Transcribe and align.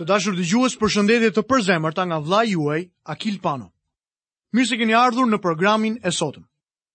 Të 0.00 0.06
dashur 0.08 0.32
dëgjues, 0.32 0.74
përshëndetje 0.80 1.28
të 1.36 1.42
përzemërta 1.44 2.06
nga 2.08 2.18
vllai 2.24 2.46
juaj 2.50 2.78
Akil 3.12 3.34
Pano. 3.44 3.66
Mirë 4.56 4.68
se 4.70 4.78
keni 4.80 4.94
ardhur 4.96 5.26
në 5.28 5.36
programin 5.44 5.98
e 6.00 6.08
sotëm. 6.18 6.46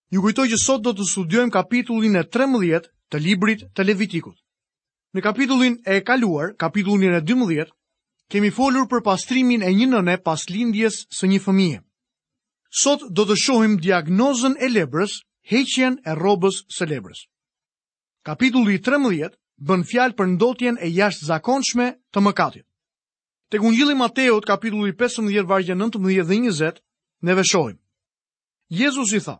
Ju 0.09 0.23
kujtoj 0.23 0.45
që 0.49 0.57
sot 0.61 0.81
do 0.81 0.89
të 0.97 1.05
studiojmë 1.11 1.53
kapitullin 1.53 2.15
e 2.17 2.23
13 2.37 2.89
të 3.13 3.21
librit 3.25 3.61
të 3.77 3.85
Levitikut. 3.85 4.35
Në 5.13 5.21
kapitullin 5.27 5.75
e 5.85 5.99
kaluar, 6.07 6.47
kapitullin 6.63 7.13
e 7.13 7.21
12, 7.29 7.69
kemi 8.33 8.49
folur 8.57 8.89
për 8.89 9.05
pastrimin 9.05 9.61
e 9.61 9.69
një 9.77 9.91
nëne 9.93 10.17
pas 10.25 10.47
lindjes 10.49 11.03
së 11.19 11.29
një 11.29 11.41
fëmije. 11.45 11.79
Sot 12.81 13.05
do 13.19 13.27
të 13.29 13.37
shohim 13.45 13.77
diagnozën 13.85 14.57
e 14.65 14.71
lebrës, 14.79 15.19
heqjen 15.53 16.01
e 16.09 16.17
robës 16.25 16.63
së 16.77 16.89
lebrës. 16.89 17.21
Kapitulli 18.25 18.81
13 18.89 19.37
bën 19.61 19.85
fjalë 19.93 20.17
për 20.17 20.33
ndotjen 20.37 20.79
e 20.81 20.89
jashtë 21.01 21.35
zakonshme 21.35 21.91
të 22.09 22.25
mëkatit. 22.31 22.65
Tek 23.55 23.63
Ungjilli 23.63 23.95
Mateot, 23.95 24.31
Mateut 24.33 24.45
kapitulli 24.47 24.91
15 24.99 25.47
vargje 25.47 25.75
19 25.75 26.03
dhe 26.03 26.23
20 26.23 26.79
ne 27.27 27.33
veshojmë. 27.37 27.79
Jezus 28.79 29.13
i 29.15 29.19
tha, 29.23 29.37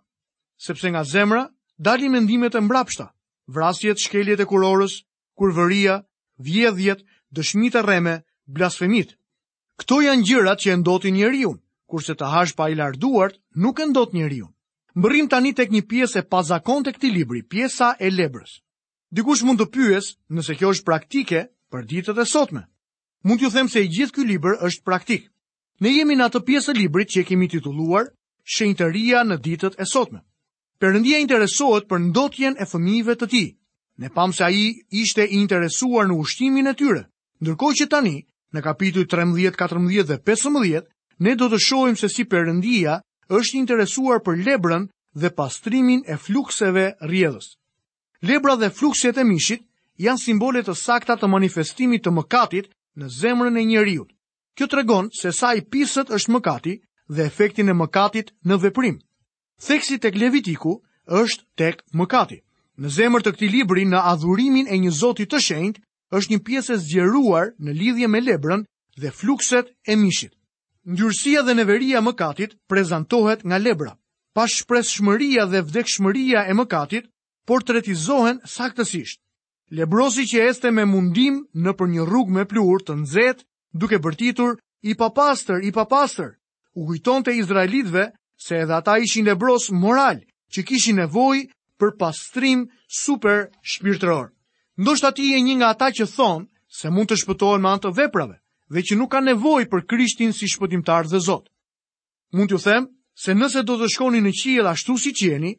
sepse 0.63 0.87
nga 0.91 1.01
zemra 1.03 1.41
dalin 1.87 2.11
mendimet 2.15 2.55
e 2.55 2.61
mbrapshta, 2.63 3.09
vrasjet, 3.55 3.99
shkeljet 4.05 4.39
e 4.39 4.45
kurorës, 4.47 4.93
kurvëria, 5.37 5.97
vjedhjet, 6.47 7.03
dëshmitë 7.35 7.79
e 7.79 7.81
rreme, 7.83 8.13
blasfemit. 8.55 9.11
Këto 9.83 9.97
janë 10.05 10.23
gjërat 10.29 10.63
që 10.63 10.71
e 10.71 10.75
ndotin 10.79 11.15
njeriu, 11.20 11.51
kurse 11.91 12.15
të 12.15 12.25
hash 12.34 12.53
pa 12.55 12.70
i 12.71 12.75
larduart 12.79 13.35
nuk 13.63 13.81
e 13.84 13.89
ndot 13.89 14.13
njeriu. 14.15 14.47
Mbërrim 14.95 15.27
tani 15.27 15.51
tek 15.59 15.75
një 15.75 15.81
pjesë 15.91 16.20
e 16.23 16.27
të 16.31 16.95
këtij 16.95 17.11
libri, 17.11 17.43
pjesa 17.43 17.95
e 17.99 18.07
lebrës. 18.11 18.61
Dikush 19.11 19.43
mund 19.43 19.59
të 19.59 19.67
pyes 19.75 20.15
nëse 20.31 20.55
kjo 20.55 20.71
është 20.73 20.87
praktike 20.87 21.39
për 21.71 21.81
ditët 21.89 22.23
e 22.23 22.25
sotme 22.25 22.63
mund 23.25 23.39
t'ju 23.39 23.49
them 23.52 23.70
se 23.73 23.81
i 23.84 23.89
gjithë 23.89 24.15
ky 24.15 24.23
libër 24.29 24.59
është 24.67 24.84
praktik. 24.85 25.23
Ne 25.81 25.89
jemi 25.97 26.13
në 26.15 26.27
atë 26.29 26.41
pjesë 26.47 26.73
të 26.73 26.79
librit 26.79 27.09
që 27.11 27.21
e 27.23 27.27
kemi 27.31 27.48
titulluar 27.49 28.12
Shenjtëria 28.54 29.23
në 29.26 29.37
ditët 29.48 29.77
e 29.81 29.85
sotme. 29.91 30.21
Perëndia 30.79 31.18
interesohet 31.23 31.87
për 31.90 31.99
ndotjen 32.12 32.53
e 32.62 32.68
fëmijëve 32.70 33.15
të 33.18 33.29
tij. 33.31 33.48
Ne 34.03 34.09
pam 34.13 34.34
se 34.35 34.43
ai 34.43 34.71
ishte 35.01 35.26
i 35.26 35.40
interesuar 35.41 36.05
në 36.07 36.20
ushtimin 36.21 36.70
e 36.70 36.76
tyre. 36.77 37.01
Ndërkohë 37.41 37.76
që 37.81 37.87
tani, 37.96 38.13
në 38.53 38.59
kapituj 38.62 39.05
13, 39.12 39.55
14 39.57 40.03
dhe 40.09 40.20
15, 40.27 40.85
ne 41.26 41.34
do 41.40 41.46
të 41.49 41.59
shohim 41.65 41.96
se 41.98 42.09
si 42.12 42.26
përëndia 42.29 42.99
është 43.40 43.57
interesuar 43.57 44.21
për 44.21 44.37
lebrën 44.46 44.85
dhe 45.21 45.31
pastrimin 45.34 46.03
e 46.05 46.18
flukseve 46.26 46.85
rjedhës. 47.01 47.55
Lebra 48.21 48.55
dhe 48.62 48.70
flukset 48.70 49.18
e 49.18 49.23
mishit 49.26 49.65
janë 49.98 50.21
simbole 50.27 50.62
të 50.62 50.76
sakta 50.77 51.18
të 51.18 51.27
manifestimit 51.34 52.03
të 52.05 52.13
mëkatit 52.20 52.70
në 52.99 53.10
zemrën 53.12 53.57
e 53.60 53.63
njeriut. 53.68 54.10
Kjo 54.55 54.68
të 54.71 54.77
regon 54.79 55.10
se 55.20 55.32
sa 55.35 55.54
i 55.55 55.62
pisët 55.71 56.12
është 56.15 56.32
mëkati 56.32 56.74
dhe 57.15 57.24
efektin 57.27 57.70
e 57.70 57.76
mëkatit 57.76 58.29
në 58.48 58.57
veprim. 58.63 58.98
Theksi 59.62 59.98
tek 60.04 60.15
levitiku 60.20 60.76
është 61.20 61.43
tek 61.60 61.84
mëkati. 61.99 62.40
Në 62.79 62.90
zemër 62.98 63.24
të 63.24 63.32
këti 63.35 63.49
libri 63.52 63.84
në 63.87 63.99
adhurimin 64.13 64.68
e 64.68 64.79
një 64.84 64.91
zotit 65.00 65.31
të 65.31 65.40
shenjtë 65.41 65.81
është 66.18 66.31
një 66.34 66.41
pjesë 66.47 66.74
e 66.75 66.79
zgjeruar 66.85 67.52
në 67.63 67.75
lidhje 67.81 68.07
me 68.12 68.22
lebrën 68.22 68.66
dhe 69.02 69.12
flukset 69.16 69.72
e 69.91 69.96
mishit. 69.96 70.31
Ndyrësia 70.85 71.41
dhe 71.47 71.56
neveria 71.56 72.02
mëkatit 72.03 72.56
prezentohet 72.69 73.44
nga 73.47 73.57
lebra. 73.57 73.96
Pas 74.35 74.52
shpres 74.59 74.90
shmëria 74.96 75.47
dhe 75.52 75.63
vdek 75.68 75.88
shmëria 75.88 76.44
e 76.47 76.53
mëkatit, 76.56 77.07
portretizohen 77.47 78.41
saktësisht 78.46 79.19
lebrosi 79.75 80.23
që 80.31 80.44
este 80.50 80.72
me 80.72 80.85
mundim 80.88 81.41
në 81.53 81.73
për 81.78 81.90
një 81.94 82.06
rrug 82.07 82.31
me 82.35 82.45
plur 82.50 82.84
të 82.85 82.95
nëzet, 83.01 83.44
duke 83.75 84.00
bërtitur, 84.00 84.56
i 84.88 84.95
papastër, 85.00 85.63
i 85.68 85.72
papastër, 85.75 86.31
u 86.79 86.85
kujton 86.90 87.25
të 87.25 87.34
Izraelitve 87.41 88.09
se 88.46 88.59
edhe 88.63 88.75
ata 88.78 88.97
ishin 89.03 89.25
lebros 89.28 89.69
moral, 89.72 90.22
që 90.51 90.63
kishin 90.68 91.00
nevoj 91.01 91.46
për 91.80 91.96
pastrim 92.00 92.66
super 92.88 93.50
shpirtëror. 93.62 94.31
Ndoshta 94.80 95.12
ti 95.16 95.31
e 95.36 95.40
një 95.44 95.56
nga 95.59 95.69
ata 95.75 95.90
që 95.97 96.07
thonë 96.16 96.46
se 96.80 96.92
mund 96.94 97.09
të 97.12 97.18
shpëtohen 97.22 97.63
me 97.63 97.72
anë 97.74 97.86
të 97.86 97.92
veprave 98.00 98.38
dhe 98.74 98.81
që 98.88 98.96
nuk 99.00 99.12
ka 99.13 99.22
nevoj 99.24 99.66
për 99.72 99.86
Krishtin 99.90 100.31
si 100.36 100.47
shpëtimtar 100.52 101.06
dhe 101.12 101.19
Zot. 101.24 101.47
Mund 102.36 102.50
t'ju 102.50 102.59
them 102.63 102.88
se 103.13 103.36
nëse 103.36 103.62
do 103.63 103.75
të 103.80 103.88
shkoni 103.96 104.19
në 104.25 104.31
qiell 104.42 104.68
ashtu 104.68 104.96
si 105.00 105.13
jeni, 105.16 105.53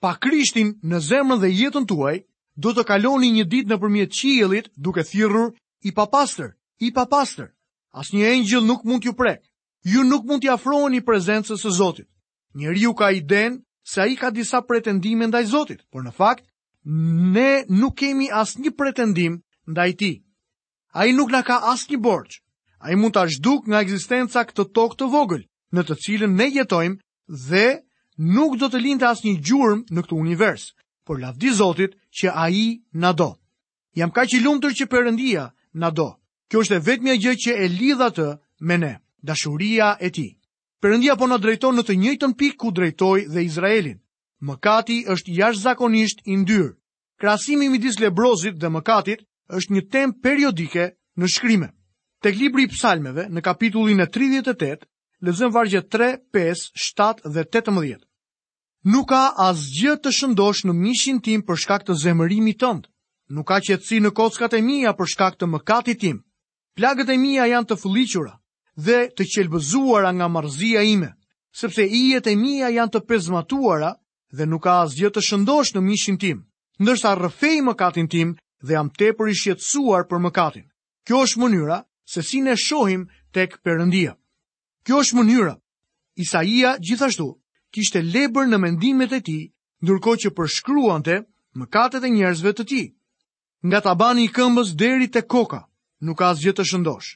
pa 0.00 0.14
Krishtin 0.20 0.74
në 0.82 0.98
zemrën 1.10 1.40
dhe 1.42 1.48
jetën 1.50 1.86
tuaj, 1.90 2.18
do 2.62 2.74
të 2.76 2.84
kaloni 2.90 3.30
një 3.38 3.44
ditë 3.52 3.72
në 3.72 3.78
përmjet 3.82 4.14
qijelit 4.16 4.68
duke 4.76 5.04
thirur 5.08 5.50
i 5.88 5.92
papastër, 5.96 6.52
i 6.84 6.92
papastër. 6.94 7.48
As 7.96 8.12
një 8.14 8.28
engjil 8.36 8.64
nuk 8.68 8.84
mund 8.86 9.02
t'ju 9.04 9.14
prek, 9.18 9.40
ju 9.88 10.04
nuk 10.04 10.26
mund 10.28 10.44
t'ja 10.44 10.58
afrohen 10.58 10.94
i 10.94 11.00
prezencës 11.04 11.62
së 11.64 11.72
Zotit. 11.78 12.08
Njëri 12.54 12.82
ju 12.84 12.92
ka 12.94 13.08
i 13.16 13.20
den 13.20 13.60
se 13.86 14.00
a 14.02 14.06
i 14.06 14.16
ka 14.18 14.30
disa 14.30 14.60
pretendime 14.62 15.26
ndaj 15.30 15.44
Zotit, 15.54 15.80
por 15.90 16.04
në 16.04 16.12
fakt, 16.12 16.44
ne 16.84 17.64
nuk 17.68 17.96
kemi 18.00 18.28
as 18.32 18.56
një 18.60 18.74
pretendim 18.78 19.40
ndaj 19.70 19.90
ti. 19.98 20.12
A 20.92 21.06
i 21.06 21.14
nuk 21.16 21.30
na 21.32 21.42
ka 21.42 21.60
as 21.72 21.88
një 21.90 21.98
borgj, 22.02 22.38
a 22.82 22.92
i 22.92 22.96
mund 22.98 23.16
t'a 23.16 23.24
shduk 23.30 23.66
nga 23.68 23.80
egzistenca 23.82 24.44
këtë 24.48 24.68
tokë 24.76 24.98
të 24.98 25.10
vogël, 25.14 25.44
në 25.74 25.82
të 25.88 25.94
cilën 26.02 26.36
ne 26.36 26.46
jetojmë 26.52 27.00
dhe 27.48 27.66
nuk 28.36 28.58
do 28.60 28.68
të 28.68 28.80
linte 28.84 29.06
as 29.08 29.24
një 29.24 29.38
gjurëm 29.46 29.84
në 29.94 30.02
këtë 30.04 30.18
univers, 30.20 30.70
por 31.06 31.22
lavdi 31.22 31.50
Zotit 31.56 31.96
që 32.18 32.32
a 32.34 32.46
i 32.50 32.64
në 32.94 33.12
do. 33.18 33.30
Jam 33.98 34.10
ka 34.14 34.24
që 34.26 34.40
tërë 34.42 34.76
që 34.80 34.86
përëndia 34.92 35.44
në 35.74 35.90
do. 35.98 36.08
Kjo 36.50 36.62
është 36.64 36.76
e 36.80 36.84
vetëmja 36.88 37.14
gjë 37.22 37.34
që 37.44 37.52
e 37.54 37.66
lidha 37.70 38.08
të 38.14 38.26
me 38.66 38.76
ne, 38.82 38.92
dashuria 39.22 39.92
e 40.02 40.10
ti. 40.10 40.28
Përëndia 40.82 41.14
po 41.20 41.28
në 41.30 41.38
drejton 41.44 41.76
në 41.78 41.82
të 41.86 41.94
njëjtën 42.02 42.32
pik 42.40 42.56
ku 42.58 42.72
drejtoj 42.74 43.28
dhe 43.30 43.44
Izraelin. 43.46 43.98
Mëkati 44.42 45.02
është 45.12 45.34
jash 45.36 45.58
zakonisht 45.62 46.22
indyrë. 46.26 46.72
Krasimi 47.20 47.68
midis 47.68 48.00
lebrozit 48.00 48.58
dhe 48.58 48.66
mëkatit 48.72 49.22
është 49.58 49.72
një 49.76 49.82
tem 49.92 50.14
periodike 50.24 50.90
në 51.20 51.26
shkrimë. 51.30 51.68
Tek 52.24 52.34
libri 52.36 52.66
i 52.66 52.70
psalmeve 52.72 53.28
në 53.30 53.40
kapitullin 53.44 54.00
e 54.00 54.08
38, 54.08 54.88
lezëm 55.24 55.52
vargje 55.52 55.84
3, 55.92 56.10
5, 56.34 56.70
7 56.96 57.30
dhe 57.36 57.44
18. 57.46 58.09
Nuk 58.88 59.10
ka 59.12 59.20
asgjë 59.44 59.92
të 60.00 60.08
shëndosh 60.16 60.64
në 60.64 60.72
mishin 60.76 61.18
tim 61.20 61.42
për 61.44 61.58
shkak 61.60 61.82
të 61.84 61.94
zemërimit 62.00 62.56
tënd. 62.62 62.86
Nuk 63.36 63.46
ka 63.50 63.58
qetësi 63.66 63.98
në 64.00 64.10
kockat 64.16 64.54
e 64.56 64.60
mia 64.64 64.94
për 64.96 65.08
shkak 65.12 65.34
të 65.36 65.48
mëkatit 65.52 65.98
tim. 66.00 66.22
Plagët 66.76 67.12
e 67.12 67.16
mia 67.20 67.44
janë 67.50 67.68
të 67.68 67.76
fëlliqura 67.82 68.32
dhe 68.86 68.96
të 69.12 69.26
qelbëzuara 69.34 70.14
nga 70.16 70.28
marzia 70.32 70.80
ime, 70.94 71.10
sepse 71.60 71.84
ijet 72.00 72.26
e 72.26 72.34
mia 72.40 72.70
janë 72.72 72.92
të 72.94 73.00
pezmatuara 73.10 73.92
dhe 74.36 74.46
nuk 74.48 74.62
ka 74.64 74.78
asgjë 74.86 75.10
të 75.12 75.20
shëndosh 75.28 75.74
në 75.74 75.80
mishin 75.90 76.16
tim, 76.16 76.38
ndërsa 76.80 77.12
rëfej 77.20 77.60
mëkatin 77.68 78.08
tim 78.08 78.32
dhe 78.64 78.72
jam 78.78 78.88
tepër 78.96 79.28
i 79.28 79.36
shqetësuar 79.40 80.08
për 80.08 80.24
mëkatin. 80.24 80.66
Kjo 81.04 81.20
është 81.28 81.40
mënyra 81.44 81.82
se 82.12 82.22
si 82.24 82.40
ne 82.40 82.56
shohim 82.56 83.04
tek 83.32 83.60
Perëndia. 83.60 84.16
Kjo 84.88 85.04
është 85.04 85.16
mënyra. 85.20 85.54
Isaia 86.24 86.78
gjithashtu 86.80 87.28
kishte 87.72 88.02
lebër 88.02 88.48
në 88.50 88.58
mendimet 88.58 89.12
e 89.14 89.20
ti, 89.26 89.38
ndërko 89.84 90.12
që 90.24 90.30
përshkruante 90.38 91.20
mëkatet 91.60 92.04
e 92.06 92.10
njerëzve 92.10 92.52
të 92.58 92.64
ti. 92.68 92.80
Nga 93.68 93.80
tabani 93.86 94.26
i 94.26 94.32
këmbës 94.36 94.74
deri 94.80 95.08
te 95.12 95.22
koka, 95.22 95.62
nuk 96.04 96.18
ka 96.18 96.30
asgjë 96.34 96.54
të 96.56 96.64
shëndosh. 96.70 97.10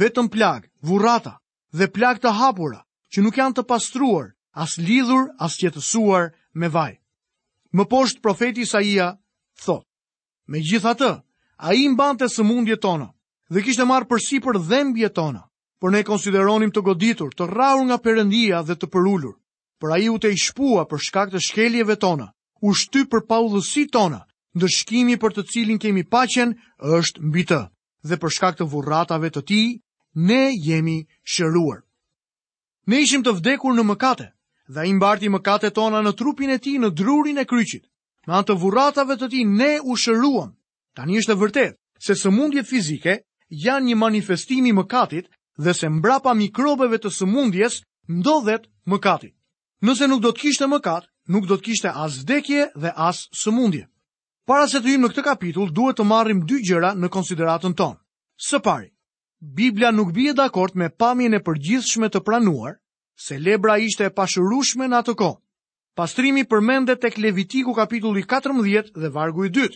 Vetëm 0.00 0.30
plagë, 0.32 0.68
vurrata 0.88 1.34
dhe 1.76 1.88
plagë 1.94 2.22
të 2.24 2.32
hapura 2.40 2.80
që 3.12 3.22
nuk 3.24 3.38
janë 3.38 3.56
të 3.60 3.66
pastruar, 3.70 4.30
as 4.52 4.76
lidhur, 4.78 5.28
as 5.38 5.56
qetësuar 5.60 6.30
me 6.54 6.68
vaj. 6.70 6.94
Më 7.74 7.84
poshtë 7.90 8.22
profeti 8.22 8.62
Isaia 8.64 9.12
thot: 9.64 9.84
Me 10.46 10.58
gjitha 10.62 10.94
të, 10.98 11.10
a 11.64 11.74
i 11.74 11.86
mbante 11.92 12.28
së 12.30 12.44
mundje 12.46 12.76
tona 12.76 13.08
dhe 13.52 13.62
kishte 13.62 13.84
marë 13.86 14.08
përsi 14.10 14.40
për 14.40 14.58
dhembje 14.58 15.08
tona, 15.14 15.44
për 15.80 15.90
ne 15.92 16.02
konsideronim 16.08 16.72
të 16.72 16.80
goditur, 16.86 17.34
të 17.34 17.46
rraur 17.52 17.84
nga 17.86 17.98
përëndia 18.04 18.62
dhe 18.66 18.74
të 18.78 18.88
përullur 18.94 19.36
për 19.84 19.92
a 19.92 19.96
ju 20.00 20.14
të 20.22 20.28
i 20.32 20.36
shpua 20.40 20.82
për 20.88 21.00
shkak 21.06 21.32
të 21.32 21.40
shkeljeve 21.46 21.94
tona, 22.00 22.30
u 22.64 22.72
shty 22.80 23.02
për 23.12 23.26
paullësi 23.28 23.82
tona, 23.92 24.22
ndërshkimi 24.56 25.18
për 25.20 25.34
të 25.36 25.42
cilin 25.52 25.80
kemi 25.82 26.06
pacjen 26.08 26.54
është 26.98 27.20
mbi 27.20 27.42
të, 27.50 27.58
dhe 28.08 28.16
për 28.22 28.32
shkak 28.36 28.56
të 28.58 28.68
vurratave 28.72 29.28
të 29.34 29.42
ti, 29.50 29.60
ne 30.28 30.40
jemi 30.68 30.96
shëruar. 31.34 31.82
Ne 32.88 33.02
ishim 33.04 33.20
të 33.24 33.34
vdekur 33.42 33.76
në 33.76 33.84
mëkate, 33.90 34.28
dhe 34.72 34.86
imbarti 34.88 35.28
mëkate 35.34 35.68
tona 35.76 36.00
në 36.04 36.14
trupin 36.16 36.54
e 36.56 36.58
ti 36.64 36.78
në 36.80 36.88
drurin 36.96 37.44
e 37.44 37.46
kryqit. 37.52 37.84
Me 38.26 38.38
anë 38.40 38.48
të 38.54 38.58
vurratave 38.64 39.18
të 39.20 39.28
ti 39.36 39.44
ne 39.44 39.70
u 39.84 39.98
shëruam. 40.00 40.48
Tanë 40.96 41.18
është 41.20 41.34
e 41.36 41.40
vërtet, 41.44 41.76
se 42.06 42.16
sëmundjet 42.24 42.68
fizike 42.72 43.18
janë 43.66 43.90
një 43.92 43.98
manifestimi 44.06 44.72
mëkatit 44.78 45.28
dhe 45.60 45.76
se 45.78 45.92
mbrapa 45.92 46.32
mikrobeve 46.40 47.02
të 47.04 47.12
sëmundjes 47.20 47.82
ndodhet 48.08 48.70
mëkatit 48.88 49.36
nëse 49.84 50.06
nuk 50.08 50.22
do 50.24 50.30
të 50.32 50.42
kishte 50.46 50.68
mëkat, 50.70 51.06
nuk 51.34 51.46
do 51.48 51.58
të 51.58 51.64
kishte 51.68 51.92
as 52.04 52.18
vdekje 52.22 52.68
dhe 52.80 52.92
as 53.08 53.24
sëmundje. 53.36 53.84
Para 54.48 54.66
se 54.68 54.80
të 54.80 54.90
hyjmë 54.92 55.06
në 55.08 55.12
këtë 55.12 55.24
kapitull, 55.26 55.70
duhet 55.76 55.98
të 55.98 56.04
marrim 56.08 56.42
dy 56.48 56.58
gjëra 56.68 56.94
në 57.00 57.08
konsideratën 57.12 57.74
tonë. 57.78 57.98
Së 58.48 58.60
pari, 58.64 58.88
Biblia 59.40 59.90
nuk 59.92 60.12
bie 60.16 60.34
dakord 60.36 60.76
me 60.80 60.88
pamjen 61.00 61.36
e 61.36 61.40
përgjithshme 61.44 62.10
të 62.12 62.22
pranuar 62.26 62.78
se 63.24 63.36
lebra 63.38 63.76
ishte 63.86 64.08
e 64.08 64.12
pashurueshme 64.16 64.88
në 64.88 64.98
atë 65.02 65.14
kohë. 65.20 65.38
Pastrimi 65.94 66.42
përmendet 66.50 66.98
tek 67.04 67.18
Levitiku 67.22 67.74
kapitulli 67.76 68.24
14 68.26 68.88
dhe 68.98 69.10
vargu 69.14 69.44
i 69.46 69.50
2. 69.54 69.68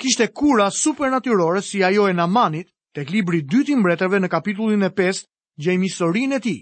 Kishte 0.00 0.30
kura 0.32 0.70
supernaturore 0.72 1.62
si 1.62 1.82
ajo 1.84 2.06
e 2.08 2.14
Namanit 2.16 2.70
tek 2.96 3.10
libri 3.12 3.42
i 3.42 3.42
dytë 3.44 3.72
i 3.72 3.76
mbretërve 3.82 4.22
në 4.22 4.30
kapitullin 4.32 4.82
e 4.82 4.90
5, 4.96 5.26
gjejmë 5.66 5.84
historinë 5.90 6.36
e 6.36 6.40
tij 6.46 6.58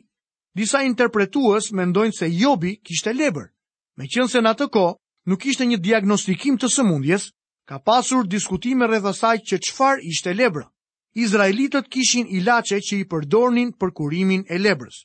disa 0.54 0.82
interpretues 0.84 1.70
mendojnë 1.72 2.16
se 2.16 2.28
Jobi 2.32 2.74
kishte 2.84 3.12
lebrë, 3.16 3.48
Me 3.96 4.06
qënë 4.08 4.28
se 4.32 4.40
në 4.40 4.52
të 4.56 4.66
ko, 4.72 4.82
nuk 5.28 5.44
ishte 5.44 5.66
një 5.68 5.76
diagnostikim 5.84 6.56
të 6.56 6.68
sëmundjes, 6.72 7.26
ka 7.68 7.76
pasur 7.78 8.24
diskutime 8.26 8.86
rreth 8.88 9.04
asaj 9.10 9.36
që 9.44 9.58
qëfar 9.66 10.00
ishte 10.00 10.32
lebra. 10.32 10.64
Izraelitët 11.12 11.90
kishin 11.92 12.24
ilace 12.32 12.78
që 12.80 12.96
i 12.96 13.04
përdornin 13.04 13.74
për 13.76 13.92
kurimin 13.92 14.46
e 14.48 14.56
lebrës. 14.58 15.02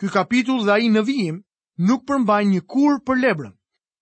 Ky 0.00 0.08
kapitull 0.08 0.64
dhe 0.64 0.72
ai 0.72 0.88
në 0.88 1.02
vijim 1.04 1.38
nuk 1.84 2.06
përmbaj 2.08 2.42
një 2.48 2.60
kur 2.64 2.96
për 3.04 3.20
lebrën. 3.26 3.52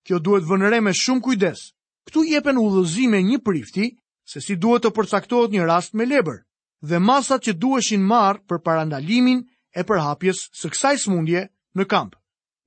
Kjo 0.07 0.21
duhet 0.23 0.47
vënëre 0.47 0.79
me 0.83 0.95
shumë 0.95 1.21
kujdes. 1.27 1.65
Ktu 2.07 2.23
jepen 2.37 2.63
udhëzime 2.63 3.19
një 3.27 3.43
prifti 3.43 3.89
se 4.25 4.41
si 4.41 4.55
duhet 4.55 4.87
të 4.87 4.95
përcaktohet 4.95 5.51
një 5.51 5.67
rast 5.67 5.99
me 5.99 6.07
lebrë 6.07 6.45
dhe 6.87 6.99
masat 7.03 7.43
që 7.43 7.59
duheshin 7.59 8.07
marrë 8.07 8.47
për 8.47 8.63
parandalimin 8.63 9.43
e 9.75 9.83
përhapjes 9.89 10.41
së 10.61 10.71
kësaj 10.73 10.97
smundje 11.05 11.43
në 11.81 11.87
kamp. 11.89 12.17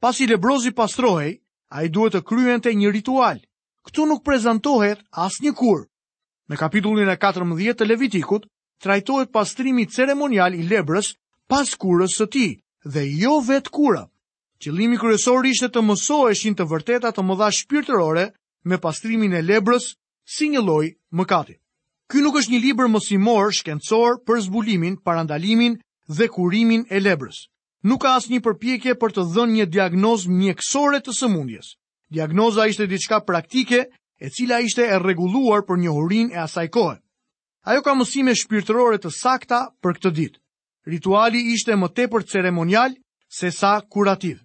Pas 0.02 0.20
i 0.22 0.28
lebrozi 0.30 0.72
pastrohej, 0.78 1.40
a 1.74 1.84
i 1.84 1.90
duhet 1.90 2.16
të 2.16 2.22
kryen 2.30 2.62
të 2.62 2.72
një 2.78 2.92
ritual. 2.94 3.40
Këtu 3.86 4.06
nuk 4.10 4.24
prezentohet 4.26 5.02
as 5.12 5.38
një 5.42 5.52
kur. 5.58 5.84
Në 6.50 6.58
kapitullin 6.62 7.10
e 7.10 7.18
14 7.22 7.74
të 7.80 7.86
levitikut, 7.90 8.46
trajtohet 8.82 9.32
pastrimi 9.34 9.86
ceremonial 9.86 10.54
i 10.56 10.64
lebrës 10.68 11.14
pas 11.50 11.70
kurës 11.82 12.18
së 12.18 12.28
ti, 12.34 12.48
dhe 12.86 13.02
jo 13.22 13.40
vetë 13.46 13.70
kura. 13.74 14.06
Qëllimi 14.62 14.98
kryesor 14.98 15.46
ishte 15.46 15.70
të 15.74 15.82
mësoheshin 15.86 16.56
të 16.56 16.66
vërtetat 16.70 17.16
të 17.18 17.22
mëdha 17.28 17.50
shpirtërore 17.54 18.26
me 18.66 18.78
pastrimin 18.82 19.34
e 19.38 19.42
lebrës 19.42 19.92
si 20.36 20.50
një 20.54 20.62
lloj 20.64 20.86
mëkati. 21.12 21.58
Ky 22.10 22.22
nuk 22.22 22.38
është 22.40 22.54
një 22.56 22.60
libër 22.66 22.88
mësimor 22.94 23.54
shkencor 23.58 24.22
për 24.26 24.42
zbulimin, 24.48 24.96
parandalimin 25.06 25.82
dhe 26.08 26.28
kurimin 26.30 26.86
e 26.90 27.00
lebrës. 27.00 27.48
Nuk 27.86 28.02
ka 28.02 28.16
asë 28.18 28.32
një 28.34 28.42
përpjekje 28.46 28.94
për 28.98 29.12
të 29.14 29.26
dhënë 29.34 29.56
një 29.60 29.66
diagnoz 29.74 30.26
mjekësore 30.28 31.00
të 31.06 31.14
sëmundjes. 31.20 31.74
Diagnoza 32.10 32.66
ishte 32.70 32.88
diçka 32.90 33.20
praktike 33.26 33.86
e 34.22 34.30
cila 34.30 34.60
ishte 34.66 34.86
e 34.86 35.00
reguluar 35.02 35.66
për 35.66 35.82
një 35.84 35.94
hurin 35.94 36.32
e 36.34 36.40
asaj 36.46 36.68
kohë. 36.74 36.98
Ajo 37.66 37.82
ka 37.82 37.94
mësime 37.98 38.34
shpirtërore 38.38 39.00
të 39.02 39.12
sakta 39.14 39.64
për 39.82 39.98
këtë 40.00 40.12
ditë. 40.18 40.40
Rituali 40.86 41.42
ishte 41.54 41.76
më 41.78 41.90
tepër 41.98 42.24
ceremonial 42.30 42.98
se 43.30 43.50
sa 43.52 43.82
kurativ. 43.82 44.42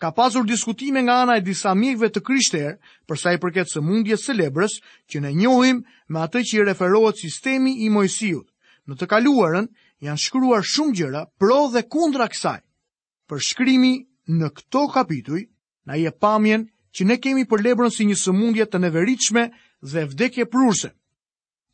Ka 0.00 0.10
pasur 0.10 0.44
diskutime 0.48 1.02
nga 1.04 1.20
ana 1.22 1.36
e 1.38 1.44
disa 1.44 1.74
mjekëve 1.78 2.08
të 2.10 2.20
kryshter 2.26 2.78
për 3.06 3.20
sa 3.20 3.32
i 3.32 3.38
përket 3.38 3.70
sëmundjes 3.70 4.24
së 4.26 4.34
lebrës 4.34 4.80
që 5.08 5.20
ne 5.22 5.32
njohim 5.36 5.84
me 6.08 6.20
atë 6.24 6.42
që 6.48 6.58
i 6.58 6.64
referohet 6.72 7.20
sistemi 7.20 7.76
i 7.86 7.90
Mojsiut. 7.92 8.48
Në 8.88 8.98
të 8.98 9.06
kaluarën, 9.06 9.68
janë 10.02 10.20
shkruar 10.22 10.64
shumë 10.66 10.94
gjëra 10.98 11.24
pro 11.40 11.60
dhe 11.72 11.82
kundra 11.92 12.26
kësaj. 12.32 12.58
Për 13.30 13.42
shkrimi 13.50 13.92
në 14.28 14.48
këto 14.56 14.86
kapituj, 14.94 15.42
na 15.86 15.96
je 15.98 16.10
pamjen 16.22 16.66
që 16.94 17.06
ne 17.08 17.16
kemi 17.22 17.46
për 17.48 17.62
lebrën 17.68 17.94
si 17.94 18.04
një 18.08 18.18
sëmundje 18.22 18.66
të 18.68 18.80
neveritshme 18.82 19.46
dhe 19.92 20.04
vdekje 20.12 20.48
prurse. 20.52 20.90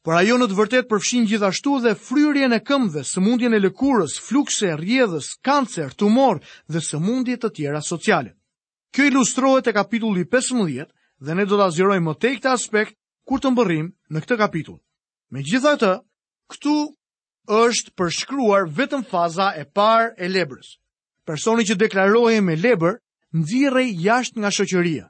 Por 0.06 0.14
ajo 0.14 0.36
në 0.40 0.46
të 0.48 0.56
vërtet 0.56 0.86
përfshin 0.88 1.26
gjithashtu 1.28 1.80
dhe 1.84 1.96
fryrjen 1.98 2.54
e 2.56 2.60
këmbëve, 2.64 3.02
sëmundjen 3.04 3.56
e 3.56 3.60
lëkurës, 3.60 4.14
flukse, 4.24 4.70
rrjedhës, 4.78 5.32
kancer, 5.44 5.90
tumor 5.98 6.38
dhe 6.70 6.80
sëmundje 6.80 7.36
të 7.42 7.50
tjera 7.56 7.82
sociale. 7.84 8.32
Kjo 8.94 9.08
ilustrohet 9.10 9.66
te 9.66 9.74
kapitulli 9.76 10.24
15 10.32 10.86
dhe 11.26 11.34
ne 11.34 11.44
do 11.44 11.58
ta 11.60 11.66
zgjerojmë 11.74 12.06
më 12.08 12.14
tej 12.22 12.36
aspekt 12.48 12.94
kur 13.28 13.42
të 13.42 13.50
mbërim 13.52 13.90
në 14.14 14.22
këtë 14.24 14.38
kapitull. 14.40 14.78
Megjithatë, 15.34 15.90
këtu 16.48 16.76
është 17.56 17.92
përshkruar 17.96 18.66
vetëm 18.76 19.02
faza 19.10 19.48
e 19.56 19.64
parë 19.64 20.08
e 20.20 20.28
lebrës. 20.28 20.74
Personi 21.24 21.64
që 21.64 21.76
deklarohej 21.80 22.40
me 22.44 22.56
lebr, 22.60 22.98
nxirrej 23.36 23.88
jashtë 24.04 24.38
nga 24.40 24.50
shoqëria. 24.52 25.06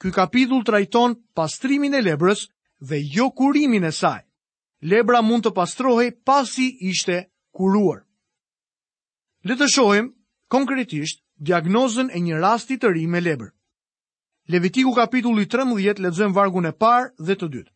Ky 0.00 0.08
kapitull 0.10 0.64
trajton 0.64 1.14
pastrimin 1.36 1.94
e 1.94 2.00
lebrës 2.00 2.46
dhe 2.88 2.98
jo 3.14 3.28
kurimin 3.30 3.84
e 3.84 3.92
saj. 3.92 4.24
Lebra 4.82 5.20
mund 5.22 5.44
të 5.46 5.52
pastrohe 5.54 6.08
pasi 6.26 6.66
ishte 6.90 7.22
kuruar. 7.54 8.02
Le 9.46 9.54
të 9.54 9.68
shohim 9.68 10.08
konkretisht 10.50 11.22
diagnozën 11.38 12.08
e 12.10 12.18
një 12.18 12.40
rasti 12.40 12.76
të 12.78 12.92
ri 12.96 13.04
me 13.10 13.20
lebrë. 13.20 13.52
Levitiku 14.50 14.92
kapitulli 14.96 15.44
13 15.46 16.02
letëzëm 16.02 16.34
vargun 16.34 16.66
e 16.66 16.72
parë 16.72 17.14
dhe 17.20 17.36
të 17.36 17.48
dytë. 17.54 17.71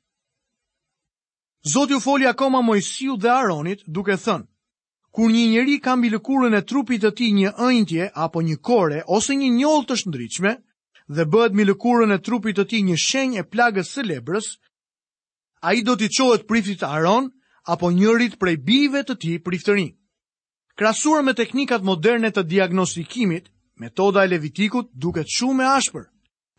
Zoti 1.74 1.94
u 1.94 2.00
foli 2.00 2.26
akoma 2.26 2.60
Mojsiu 2.62 3.16
dhe 3.16 3.28
Aronit 3.32 3.80
duke 3.90 4.14
thënë: 4.14 4.46
Kur 5.10 5.30
një 5.34 5.40
njeri 5.50 5.78
ka 5.82 5.96
mbi 5.98 6.10
lëkurën 6.12 6.54
e 6.54 6.60
trupit 6.62 7.02
të 7.02 7.10
tij 7.18 7.30
një 7.38 7.50
ëndje 7.66 8.04
apo 8.24 8.42
një 8.46 8.56
kore 8.68 9.00
ose 9.16 9.34
një 9.40 9.48
njollë 9.56 9.86
të 9.88 9.94
shndritshme 10.02 10.52
dhe 11.16 11.24
bëhet 11.32 11.54
mbi 11.56 11.64
lëkurën 11.70 12.14
e 12.16 12.20
trupit 12.22 12.56
të 12.60 12.64
tij 12.70 12.82
një 12.88 12.98
shenjë 13.06 13.40
e 13.42 13.48
plagës 13.52 13.90
së 13.96 14.04
lebrës, 14.06 14.46
ai 15.66 15.82
do 15.82 15.96
të 15.98 16.08
çohet 16.16 16.46
prifti 16.46 16.78
Aron 16.86 17.32
apo 17.74 17.90
njërit 17.90 18.38
prej 18.38 18.56
bijve 18.68 19.02
të 19.02 19.18
tij 19.22 19.42
priftërin. 19.46 19.90
Krahasuar 20.78 21.22
me 21.26 21.34
teknikat 21.34 21.82
moderne 21.82 22.30
të 22.30 22.42
diagnostikimit, 22.52 23.50
metoda 23.82 24.22
e 24.26 24.30
Levitikut 24.30 24.90
duket 24.94 25.26
shumë 25.34 25.64
e 25.64 25.66
ashpër. 25.80 26.04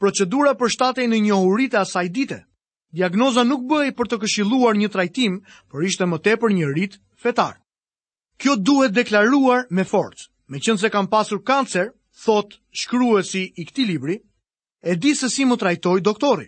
Procedura 0.02 0.58
përshtatej 0.60 1.08
në 1.08 1.22
njohuritë 1.30 1.80
asaj 1.86 2.08
dite. 2.10 2.44
Diagnoza 2.98 3.44
nuk 3.46 3.62
bëhej 3.70 3.90
për 3.98 4.08
të 4.10 4.18
këshilluar 4.24 4.78
një 4.82 4.88
trajtim, 4.94 5.34
por 5.70 5.86
ishte 5.86 6.06
më 6.10 6.18
tepër 6.28 6.54
një 6.58 6.70
rit 6.78 6.96
fetar. 7.24 7.60
Kjo 8.42 8.56
duhet 8.70 8.96
deklaruar 8.98 9.60
me 9.78 9.86
forcë. 9.92 10.24
Me 10.50 10.58
qënë 10.66 10.82
se 10.84 10.90
kam 10.96 11.10
pasur 11.12 11.44
kancer, 11.46 11.92
thot 12.24 12.56
shkru 12.82 13.12
e 13.20 13.22
si 13.30 13.44
i 13.62 13.68
këti 13.70 13.86
libri, 13.92 14.16
e 14.82 14.96
di 14.98 15.14
se 15.20 15.30
si 15.30 15.46
më 15.46 15.60
trajtoj 15.62 16.02
doktori. 16.10 16.48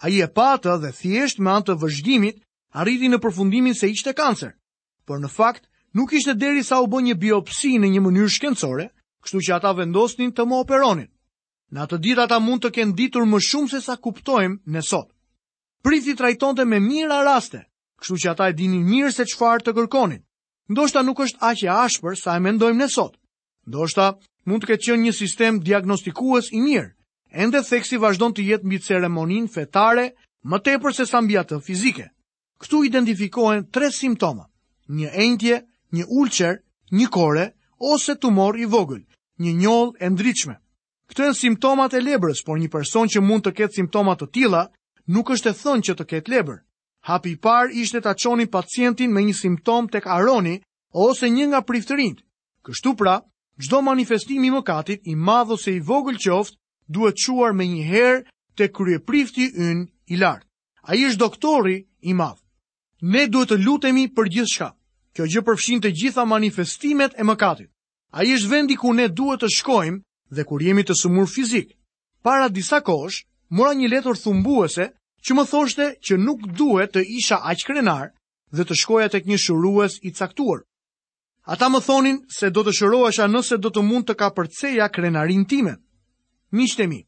A 0.00 0.08
i 0.14 0.22
e 0.24 0.30
patë 0.40 0.78
dhe 0.86 0.94
thjesht 1.00 1.42
me 1.44 1.52
antë 1.58 1.76
vëzhgjimit, 1.82 2.40
arriti 2.80 3.12
në 3.12 3.20
përfundimin 3.20 3.76
se 3.76 3.92
ishte 3.92 4.16
kancer. 4.16 4.54
Por 5.04 5.20
në 5.20 5.28
fakt, 5.36 5.68
nuk 5.96 6.16
ishte 6.16 6.32
deri 6.40 6.64
sa 6.64 6.80
u 6.80 6.88
bo 6.88 7.04
një 7.04 7.18
biopsi 7.20 7.74
në 7.76 7.92
një 7.92 8.06
mënyrë 8.06 8.32
shkencore, 8.38 8.88
kështu 9.20 9.44
që 9.46 9.56
ata 9.60 9.76
vendosnin 9.82 10.32
të 10.32 10.48
më 10.48 10.62
operonin. 10.64 11.12
Në 11.74 11.84
atë 11.88 12.00
dit 12.06 12.16
ata 12.24 12.40
mund 12.40 12.64
të 12.64 12.72
kenë 12.78 12.96
ditur 13.02 13.28
më 13.28 13.44
shumë 13.50 13.74
se 13.74 13.84
sa 13.88 14.00
kuptojmë 14.08 14.62
në 14.76 14.80
sotë. 14.92 15.12
Prici 15.82 16.14
trajtonte 16.14 16.64
me 16.68 16.80
mira 16.80 17.22
raste, 17.24 17.62
kështu 18.00 18.16
që 18.20 18.30
ata 18.34 18.48
e 18.48 18.52
dinin 18.56 18.82
mirë 18.84 19.12
se 19.16 19.24
çfarë 19.32 19.64
të 19.64 19.72
kërkonin. 19.78 20.20
Ndoshta 20.70 21.00
nuk 21.02 21.20
është 21.24 21.40
aq 21.50 21.62
e 21.64 21.70
ashpër 21.72 22.16
sa 22.22 22.36
e 22.36 22.40
mendojmë 22.46 22.78
ne 22.80 22.88
sot. 22.92 23.14
Ndoshta 23.66 24.10
mund 24.46 24.60
të 24.62 24.68
ketë 24.74 24.86
qenë 24.86 25.02
një 25.06 25.12
sistem 25.20 25.60
diagnostikues 25.64 26.52
i 26.52 26.60
mirë. 26.66 26.92
Ende 27.32 27.62
theksi 27.70 27.96
vazhdon 28.02 28.34
të 28.36 28.44
jetë 28.50 28.66
mbi 28.68 28.78
ceremoninë 28.88 29.48
fetare 29.54 30.04
më 30.52 30.58
tepër 30.68 30.94
se 30.98 31.06
sa 31.08 31.18
mbi 31.24 31.38
atë 31.40 31.60
fizike. 31.68 32.10
Ktu 32.60 32.82
identifikohen 32.86 33.64
tre 33.74 33.88
simptoma: 33.96 34.44
një 34.98 35.08
entje, 35.26 35.62
një 35.96 36.04
ulçer, 36.20 36.60
një 36.92 37.06
kore 37.16 37.46
ose 37.94 38.14
tumor 38.20 38.58
i 38.60 38.66
vogël, 38.74 39.02
një 39.44 39.52
njollë 39.62 39.92
e 40.04 40.10
ndritshme. 40.12 40.56
Këto 41.08 41.24
janë 41.26 41.40
simptomat 41.42 41.94
e 41.96 42.04
lebrës, 42.04 42.44
por 42.44 42.60
një 42.60 42.68
person 42.68 43.08
që 43.08 43.22
mund 43.24 43.46
të 43.48 43.52
ketë 43.58 43.76
simptoma 43.80 44.16
të 44.20 44.26
tilla, 44.36 44.62
nuk 45.14 45.30
është 45.34 45.50
e 45.50 45.54
thënë 45.58 45.84
që 45.86 45.94
të 45.98 46.04
ketë 46.12 46.32
lebër. 46.34 46.58
Hapi 47.08 47.32
i 47.34 47.36
parë 47.44 47.74
ishte 47.82 48.00
ta 48.04 48.12
çonin 48.14 48.50
pacientin 48.52 49.10
me 49.14 49.22
një 49.24 49.34
simptom 49.40 49.88
tek 49.88 50.06
Aroni 50.06 50.58
ose 51.06 51.30
një 51.32 51.46
nga 51.50 51.60
priftërinj. 51.68 52.18
Kështu 52.64 52.92
pra, 53.00 53.16
çdo 53.62 53.78
manifestim 53.82 54.44
i 54.44 54.50
mëkatit 54.52 55.00
i 55.10 55.14
madh 55.16 55.52
ose 55.56 55.72
i 55.74 55.80
vogël 55.80 56.18
qoftë, 56.20 56.56
duhet 56.92 57.16
çuar 57.24 57.52
me 57.56 57.64
një 57.64 57.84
herë 57.90 58.20
te 58.58 58.68
kryeprifti 58.76 59.50
yn 59.66 59.86
i 60.12 60.16
lart. 60.20 60.44
Ai 60.88 61.02
është 61.08 61.22
doktori 61.24 61.78
i 62.08 62.12
madh. 62.14 62.38
Ne 63.02 63.26
duhet 63.32 63.50
të 63.50 63.60
lutemi 63.64 64.06
për 64.14 64.28
gjithçka. 64.34 64.70
Kjo 65.14 65.24
gjë 65.26 65.42
përfshin 65.46 65.80
të 65.82 65.90
gjitha 65.98 66.24
manifestimet 66.28 67.16
e 67.18 67.24
mëkatit. 67.26 67.70
Ai 68.14 68.28
është 68.34 68.50
vendi 68.52 68.76
ku 68.78 68.92
ne 68.94 69.08
duhet 69.08 69.40
të 69.42 69.50
shkojmë 69.58 69.98
dhe 70.36 70.44
kur 70.46 70.62
jemi 70.62 70.84
të 70.86 70.94
sumur 71.00 71.26
fizik. 71.26 71.74
Para 72.22 72.48
disa 72.52 72.80
kosh, 72.84 73.24
mora 73.48 73.72
një 73.74 73.88
letër 73.88 74.18
thumbuese 74.20 74.86
që 75.26 75.34
më 75.36 75.44
thoshte 75.50 75.86
që 76.06 76.16
nuk 76.20 76.44
duhet 76.58 76.94
të 76.94 77.02
isha 77.18 77.38
aq 77.52 77.64
krenar 77.68 78.10
dhe 78.56 78.64
të 78.64 78.74
shkoja 78.82 79.08
tek 79.12 79.26
një 79.28 79.38
shurues 79.46 79.98
i 80.08 80.12
caktuar. 80.16 80.62
Ata 81.54 81.68
më 81.68 81.80
thonin 81.84 82.18
se 82.36 82.50
do 82.50 82.62
të 82.64 82.72
shurohesha 82.78 83.26
nëse 83.28 83.58
do 83.60 83.70
të 83.72 83.82
mund 83.84 84.06
të 84.06 84.14
kapërceja 84.22 84.88
krenarin 84.92 85.44
time. 85.44 85.76
Miqtë 86.56 86.84
e 86.84 86.86
mi, 86.90 87.00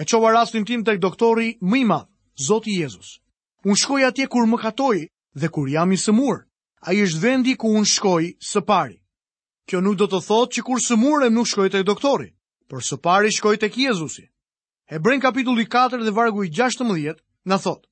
e 0.00 0.04
çova 0.04 0.32
rastin 0.34 0.64
tim 0.64 0.84
tek 0.84 1.00
doktori 1.00 1.56
më 1.60 1.78
i 1.82 1.84
madh, 1.86 2.08
Zoti 2.46 2.74
Jezus. 2.80 3.18
Un 3.64 3.76
shkoj 3.76 4.04
atje 4.08 4.26
kur 4.26 4.46
më 4.48 4.58
katoi 4.62 5.06
dhe 5.36 5.48
kur 5.48 5.68
jam 5.70 5.92
i 5.92 5.96
a 5.96 6.44
Ai 6.84 6.96
është 7.02 7.20
vendi 7.22 7.54
ku 7.54 7.68
un 7.78 7.84
shkoj 7.84 8.24
së 8.42 8.60
pari. 8.66 8.98
Kjo 9.68 9.80
nuk 9.80 9.94
do 9.96 10.06
të 10.10 10.18
thotë 10.26 10.52
që 10.54 10.62
kur 10.66 10.80
sëmurë 10.82 11.30
nuk 11.30 11.46
shkoj 11.46 11.68
tek 11.70 11.86
doktori, 11.86 12.34
por 12.68 12.82
së 12.82 12.96
pari 12.98 13.30
shkoj 13.30 13.56
tek 13.56 13.78
Jezusi. 13.78 14.26
Hebrej 14.90 15.20
kapitulli 15.22 15.66
4 15.70 16.02
dhe 16.02 16.10
vargu 16.10 16.42
i 16.44 16.50
Në 17.50 17.56
thotë, 17.62 17.86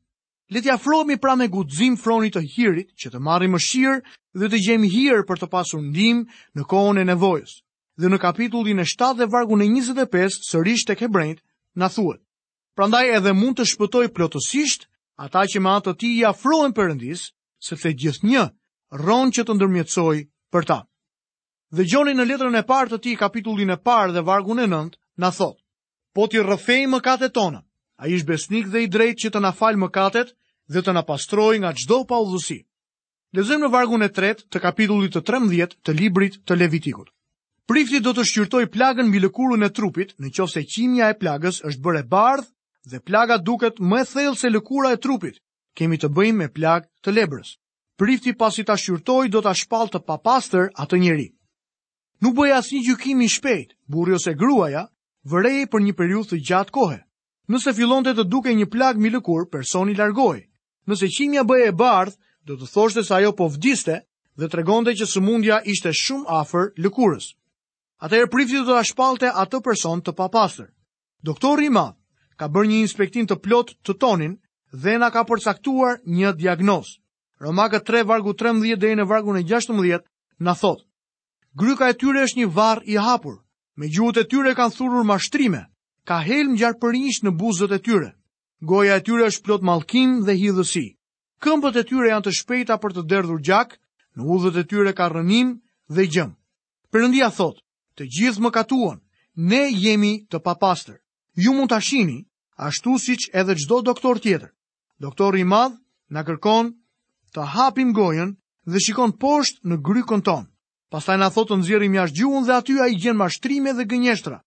le 0.54 0.60
t'ja 0.62 0.74
afrohemi 0.78 1.16
pra 1.22 1.32
me 1.38 1.46
guxim 1.54 1.96
fronit 2.02 2.36
të 2.36 2.42
hirit, 2.54 2.90
që 3.02 3.10
të 3.14 3.18
marrim 3.28 3.54
mëshirë 3.56 4.02
dhe 4.42 4.48
të 4.52 4.58
gjejmë 4.66 4.90
hir 4.92 5.22
për 5.30 5.40
të 5.42 5.46
pasur 5.54 5.82
ndim 5.86 6.20
në 6.58 6.66
kohën 6.72 7.00
e 7.02 7.06
nevojës. 7.08 7.52
Dhe 8.00 8.08
në 8.12 8.20
kapitullin 8.24 8.78
e 8.78 8.86
7 8.92 9.16
dhe 9.20 9.26
vargu 9.32 9.58
në 9.58 9.66
25, 9.74 10.38
sërish 10.50 10.86
tek 10.90 11.02
hebrejt, 11.04 11.42
na 11.82 11.88
thuhet: 11.96 12.22
"Prandaj 12.78 13.02
edhe 13.16 13.32
mund 13.40 13.58
të 13.58 13.66
shpëtoj 13.72 14.04
plotësisht 14.18 14.86
ata 15.26 15.42
që 15.52 15.60
me 15.64 15.70
atë 15.74 15.86
të 15.90 15.96
ti 16.02 16.10
i 16.20 16.24
afrohen 16.32 16.72
Perëndis, 16.78 17.26
sepse 17.70 17.90
gjithnjë 18.04 18.44
rron 19.02 19.34
që 19.38 19.42
të 19.48 19.52
ndërmjetsoj 19.58 20.14
për 20.54 20.66
ta." 20.70 20.78
Dhe 21.76 21.84
gjoni 21.90 22.14
në 22.18 22.24
letrën 22.30 22.58
e 22.58 22.62
parë 22.70 22.90
të 22.94 22.98
ti, 23.04 23.12
kapitullin 23.24 23.74
e 23.74 23.78
parë 23.90 24.14
dhe 24.14 24.22
vargun 24.30 24.62
e 24.62 24.68
9, 24.72 24.94
na 25.22 25.30
thotë: 25.40 25.62
"Po 26.14 26.26
ti 26.30 26.38
rrëfej 26.46 26.86
mëkatet 26.94 27.34
tona, 27.38 27.60
A 28.00 28.08
ishtë 28.08 28.30
besnik 28.32 28.68
dhe 28.72 28.80
i 28.86 28.88
drejt 28.92 29.18
që 29.20 29.30
të 29.34 29.40
na 29.44 29.50
falë 29.56 29.78
më 29.82 29.88
katet 29.94 30.30
dhe 30.72 30.80
të 30.84 30.92
na 30.96 31.02
pastroj 31.08 31.52
nga 31.60 31.72
gjdo 31.80 31.98
pa 32.08 32.16
udhësi. 32.26 32.56
Lezëm 33.36 33.60
në 33.66 33.68
vargun 33.74 34.02
e 34.02 34.08
tret 34.18 34.40
të 34.50 34.62
kapitullit 34.64 35.12
të 35.14 35.20
tremdhjet 35.28 35.74
të 35.84 35.94
librit 35.98 36.38
të 36.48 36.56
levitikut. 36.62 37.10
Prifti 37.70 38.00
do 38.06 38.14
të 38.16 38.24
shqyrtoj 38.30 38.62
plagën 38.76 39.06
mbi 39.10 39.20
lëkurën 39.26 39.66
e 39.66 39.70
trupit 39.78 40.14
në 40.22 40.30
qovë 40.38 40.52
se 40.54 40.62
qimja 40.72 41.10
e 41.12 41.18
plagës 41.20 41.58
është 41.70 41.82
bërë 41.84 42.00
e 42.00 42.06
bardhë 42.14 42.48
dhe 42.94 43.02
plaga 43.10 43.36
duket 43.50 43.76
më 43.90 44.00
e 44.02 44.06
thellë 44.14 44.40
se 44.44 44.48
lëkura 44.54 44.94
e 44.96 45.00
trupit. 45.04 45.36
Kemi 45.78 45.98
të 46.02 46.08
bëjmë 46.16 46.38
me 46.40 46.48
plagë 46.56 46.88
të 47.04 47.14
lebrës. 47.18 47.52
Prifti 48.00 48.32
pasi 48.42 48.64
ta 48.66 48.78
shqyrtoj 48.80 49.28
do 49.36 49.44
ta 49.44 49.52
shpall 49.60 49.92
të 49.92 50.00
papastër 50.08 50.72
atë 50.86 51.02
njeri. 51.04 51.28
Nuk 52.24 52.34
bëj 52.40 52.56
asnjë 52.62 52.82
gjykim 52.88 53.20
i 53.20 53.28
shpejt, 53.36 53.76
burjo 53.92 54.16
ose 54.22 54.34
gruaja 54.40 54.88
vërej 55.34 55.60
për 55.74 55.86
një 55.88 55.96
periudhë 56.00 56.30
të 56.32 56.40
gjatë 56.48 56.74
kohe, 56.80 56.98
Nëse 57.50 57.72
fillon 57.74 58.04
të 58.06 58.12
të 58.14 58.24
duke 58.30 58.52
një 58.54 58.68
plak 58.70 58.98
mi 59.02 59.10
lëkur, 59.10 59.48
personi 59.50 59.96
largoj. 59.98 60.36
Nëse 60.86 61.08
qimja 61.10 61.42
bëje 61.42 61.70
e 61.72 61.74
bardh, 61.74 62.14
do 62.46 62.54
të 62.56 62.66
thoshte 62.70 63.02
se 63.02 63.14
ajo 63.16 63.32
po 63.34 63.48
vdiste 63.50 63.96
dhe 64.38 64.46
të 64.46 64.60
regonde 64.60 64.94
që 64.94 65.06
sëmundja 65.10 65.56
ishte 65.74 65.90
shumë 65.90 66.30
afer 66.40 66.68
lëkurës. 66.84 67.26
Atëherë 68.06 68.30
prifti 68.36 68.60
do 68.60 68.68
të 68.70 68.76
ashpalte 68.84 69.32
atë 69.42 69.60
person 69.66 69.98
të 70.00 70.14
papasër. 70.20 70.68
Doktor 71.26 71.58
Rima 71.58 71.88
ka 72.38 72.46
bërë 72.48 72.70
një 72.70 72.78
inspektim 72.86 73.26
të 73.26 73.40
plot 73.48 73.74
të 73.82 73.98
tonin 73.98 74.38
dhe 74.84 74.94
na 75.02 75.10
ka 75.10 75.24
përcaktuar 75.26 75.98
një 76.06 76.30
diagnoz. 76.38 76.92
Romakët 77.42 77.88
3 77.90 78.04
vargu 78.14 78.36
13 78.46 78.78
dhe 78.78 78.94
në 78.94 79.08
vargu 79.10 79.34
në 79.34 79.42
16 79.50 80.06
na 80.46 80.54
thotë. 80.54 80.86
Gryka 81.58 81.90
e 81.90 81.98
tyre 81.98 82.22
është 82.30 82.40
një 82.44 82.52
varë 82.62 82.86
i 82.94 82.96
hapur, 83.02 83.40
me 83.74 83.90
gjuhët 83.90 84.22
e 84.22 84.28
tyre 84.30 84.54
kanë 84.54 84.76
thurur 84.78 85.02
mashtrime, 85.10 85.64
ka 86.10 86.18
helm 86.26 86.56
gjarë 86.58 86.80
për 86.82 86.96
njështë 86.98 87.26
në 87.28 87.32
buzët 87.40 87.70
e 87.70 87.76
tyre. 87.86 88.08
Goja 88.66 88.96
e 88.98 89.02
tyre 89.06 89.28
është 89.30 89.44
plot 89.46 89.62
malkim 89.68 90.16
dhe 90.26 90.34
hidhësi. 90.40 90.82
Këmbët 91.44 91.76
e 91.78 91.84
tyre 91.86 92.08
janë 92.10 92.24
të 92.26 92.32
shpejta 92.38 92.78
për 92.82 92.96
të 92.96 93.04
derdhur 93.12 93.38
gjak, 93.46 93.76
në 94.18 94.26
udhët 94.34 94.58
e 94.58 94.64
tyre 94.70 94.92
ka 94.98 95.06
rënim 95.14 95.52
dhe 95.94 96.08
gjëm. 96.10 96.32
Përëndia 96.90 97.28
thotë, 97.36 97.62
të 97.94 98.02
gjithë 98.16 98.42
më 98.42 98.50
katuan, 98.58 98.98
ne 99.38 99.60
jemi 99.84 100.12
të 100.30 100.42
papastër. 100.48 100.98
Ju 101.44 101.54
mund 101.54 101.70
të 101.70 101.78
ashini, 101.78 102.18
ashtu 102.58 102.98
si 103.04 103.14
që 103.22 103.30
edhe 103.44 103.54
gjdo 103.62 103.78
doktor 103.86 104.18
tjetër. 104.18 104.50
Doktor 105.00 105.38
i 105.38 105.46
madhë 105.46 105.78
në 106.10 106.20
kërkon 106.26 106.74
të 107.38 107.46
hapim 107.54 107.94
gojen 107.96 108.34
dhe 108.66 108.82
shikon 108.82 109.14
poshtë 109.22 109.62
në 109.70 109.78
grykon 109.86 110.26
tonë. 110.26 110.50
Pastaj 110.90 111.20
na 111.22 111.30
thotë 111.30 111.52
të 111.54 111.56
nxjerrim 111.60 111.98
jashtë 112.02 112.18
gjuhën 112.18 112.44
dhe 112.48 112.56
aty 112.58 112.80
ai 112.82 112.90
gjen 112.98 113.16
mashtrime 113.22 113.78
dhe 113.78 113.86
gënjeshtra 113.86 114.40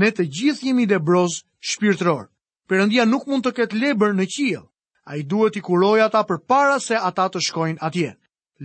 ne 0.00 0.08
të 0.16 0.24
gjithë 0.36 0.66
jemi 0.68 0.86
lebroz 0.90 1.34
shpirtëror. 1.70 2.28
Perëndia 2.68 3.04
nuk 3.08 3.26
mund 3.28 3.44
të 3.44 3.52
ketë 3.58 3.78
lebër 3.82 4.14
në 4.16 4.26
qiell. 4.34 4.64
Ai 5.04 5.20
duhet 5.22 5.56
i 5.56 5.60
kuroj 5.66 5.98
ata 6.00 6.22
përpara 6.28 6.78
se 6.80 6.96
ata 6.96 7.26
të 7.32 7.40
shkojnë 7.48 7.82
atje. 7.86 8.12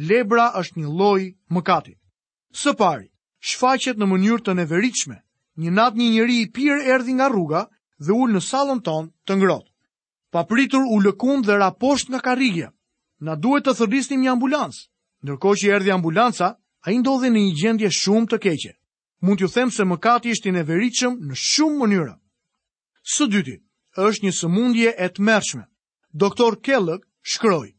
Lebra 0.10 0.46
është 0.62 0.80
një 0.80 0.90
lloj 0.98 1.22
mëkati. 1.56 1.94
Së 2.54 2.74
pari, 2.80 3.10
shfaqet 3.50 3.98
në 3.98 4.06
mënyrë 4.08 4.46
të 4.46 4.54
neveritshme. 4.60 5.18
Një 5.62 5.72
nat 5.76 5.98
një 5.98 6.08
njeri 6.16 6.36
i 6.44 6.48
pir 6.54 6.78
erdhi 6.96 7.18
nga 7.18 7.28
rruga 7.34 7.66
dhe 8.00 8.14
ul 8.14 8.30
në 8.32 8.42
sallën 8.50 8.82
ton 8.86 9.12
të 9.26 9.34
ngrohtë. 9.38 9.72
Papritur 10.32 10.86
u 10.94 11.02
lëkund 11.02 11.48
dhe 11.48 11.56
ra 11.58 11.70
poshtë 11.82 12.14
nga 12.14 12.22
karrige. 12.30 12.70
Na 13.20 13.36
duhet 13.36 13.66
të 13.66 13.74
thërrisnim 13.82 14.22
një 14.24 14.32
ambulancë. 14.36 14.86
Ndërkohë 15.24 15.60
që 15.62 15.72
erdhi 15.76 15.92
ambulanca, 15.92 16.54
ai 16.86 16.96
ndodhi 17.02 17.34
në 17.34 17.40
një 17.48 17.54
gjendje 17.60 17.90
shumë 18.00 18.28
të 18.32 18.38
keqe 18.46 18.72
mund 19.22 19.38
t'ju 19.38 19.48
them 19.54 19.72
se 19.72 19.84
mëkati 19.84 20.32
është 20.36 20.50
i 20.50 20.56
neveritshëm 20.58 21.14
në 21.30 21.36
shumë 21.46 21.78
mënyra. 21.82 22.14
Së 23.14 23.28
dyti, 23.34 23.56
është 23.98 24.26
një 24.26 24.34
sëmundje 24.40 24.90
e 24.98 25.08
të 25.14 25.26
mërshme. 25.28 25.64
Doktor 26.24 26.58
Kellëk 26.66 27.04
shkroj, 27.22 27.70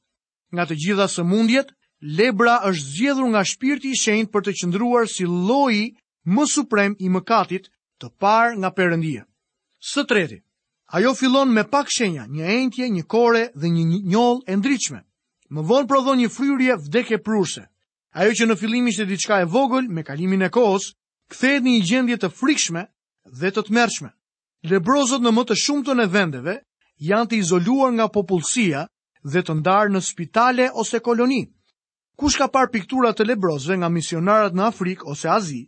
nga 0.55 0.65
të 0.69 0.75
gjitha 0.83 1.07
sëmundjet, 1.17 1.71
lebra 2.19 2.59
është 2.69 2.89
zjedhru 2.97 3.27
nga 3.33 3.43
shpirti 3.51 3.91
i 3.95 4.01
shenjt 4.03 4.33
për 4.33 4.43
të 4.45 4.53
qëndruar 4.61 5.07
si 5.07 5.25
loji 5.27 5.87
më 6.25 6.45
suprem 6.53 6.97
i 7.05 7.09
mëkatit 7.09 7.71
të 8.03 8.07
par 8.21 8.57
nga 8.59 8.71
përëndia. 8.77 9.23
Së 9.79 10.03
treti, 10.11 10.39
ajo 10.97 11.13
fillon 11.15 11.51
me 11.55 11.65
pak 11.71 11.87
shenja, 11.91 12.27
një 12.27 12.45
entje, 12.59 12.89
një 12.91 13.05
kore 13.07 13.51
dhe 13.55 13.69
një 13.75 13.85
njollë 14.11 14.43
e 14.51 14.57
ndryqme. 14.59 15.01
Më 15.55 15.61
vonë 15.69 15.89
prodhon 15.89 16.19
një 16.19 16.29
fryrje 16.29 16.75
e 17.15 17.19
prurse. 17.27 17.63
Ajo 18.15 18.33
që 18.35 18.45
në 18.49 18.57
fillim 18.57 18.87
ishte 18.89 19.05
diçka 19.07 19.41
e 19.41 19.45
vogël, 19.47 19.89
me 19.89 20.03
kalimin 20.03 20.43
e 20.43 20.49
kohës, 20.51 20.95
kthehet 21.33 21.65
në 21.65 21.73
një 21.77 21.81
gjendje 21.89 22.17
të 22.23 22.31
frikshme 22.39 22.85
dhe 23.41 23.51
të 23.53 23.63
tmerrshme. 23.69 24.11
Lebrozët 24.71 25.23
në 25.23 25.33
më 25.37 25.45
të 25.51 25.57
shumtën 25.63 26.03
e 26.05 26.09
vendeve 26.13 26.55
janë 27.09 27.29
të 27.31 27.39
izoluar 27.43 27.93
nga 27.95 28.09
popullsia 28.11 28.87
dhe 29.23 29.43
të 29.45 29.59
ndarë 29.61 29.93
në 29.95 30.03
spitale 30.09 30.69
ose 30.83 31.01
koloni. 31.05 31.43
Kush 32.19 32.39
ka 32.41 32.49
parë 32.51 32.73
pikturat 32.75 33.19
të 33.21 33.27
lebrozëve 33.29 33.77
nga 33.81 33.91
misionarët 33.95 34.57
në 34.59 34.65
Afrikë 34.71 35.07
ose 35.13 35.29
Azi, 35.31 35.63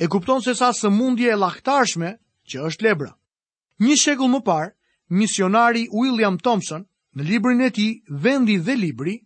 e 0.00 0.08
kupton 0.10 0.40
se 0.42 0.54
sa 0.58 0.72
sëmundje 0.74 1.28
e 1.30 1.36
lahtarshme 1.38 2.14
që 2.48 2.64
është 2.68 2.88
lebra. 2.88 3.12
Një 3.82 3.98
shekull 4.00 4.32
më 4.32 4.40
parë, 4.48 4.72
misionari 5.14 5.86
William 5.92 6.38
Thompson 6.42 6.86
në 7.14 7.28
librin 7.28 7.60
e 7.60 7.70
tij 7.70 7.92
Vendi 8.08 8.56
dhe 8.64 8.74
Libri 8.80 9.18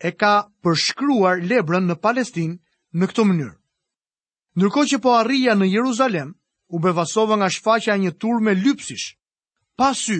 e 0.00 0.10
ka 0.14 0.48
përshkruar 0.64 1.42
lebrën 1.44 1.86
në 1.90 1.98
Palestinë 2.02 2.58
në 2.98 3.12
këtë 3.12 3.24
mënyrë. 3.28 3.57
Nërko 4.58 4.82
që 4.90 4.98
po 5.04 5.12
arrija 5.16 5.54
në 5.54 5.66
Jeruzalem, 5.70 6.32
u 6.74 6.78
bevasova 6.82 7.36
nga 7.38 7.46
shfaqa 7.54 7.94
një 8.02 8.10
tur 8.20 8.40
me 8.42 8.56
lypsish, 8.58 9.12
pa 9.78 9.92
sy, 9.94 10.16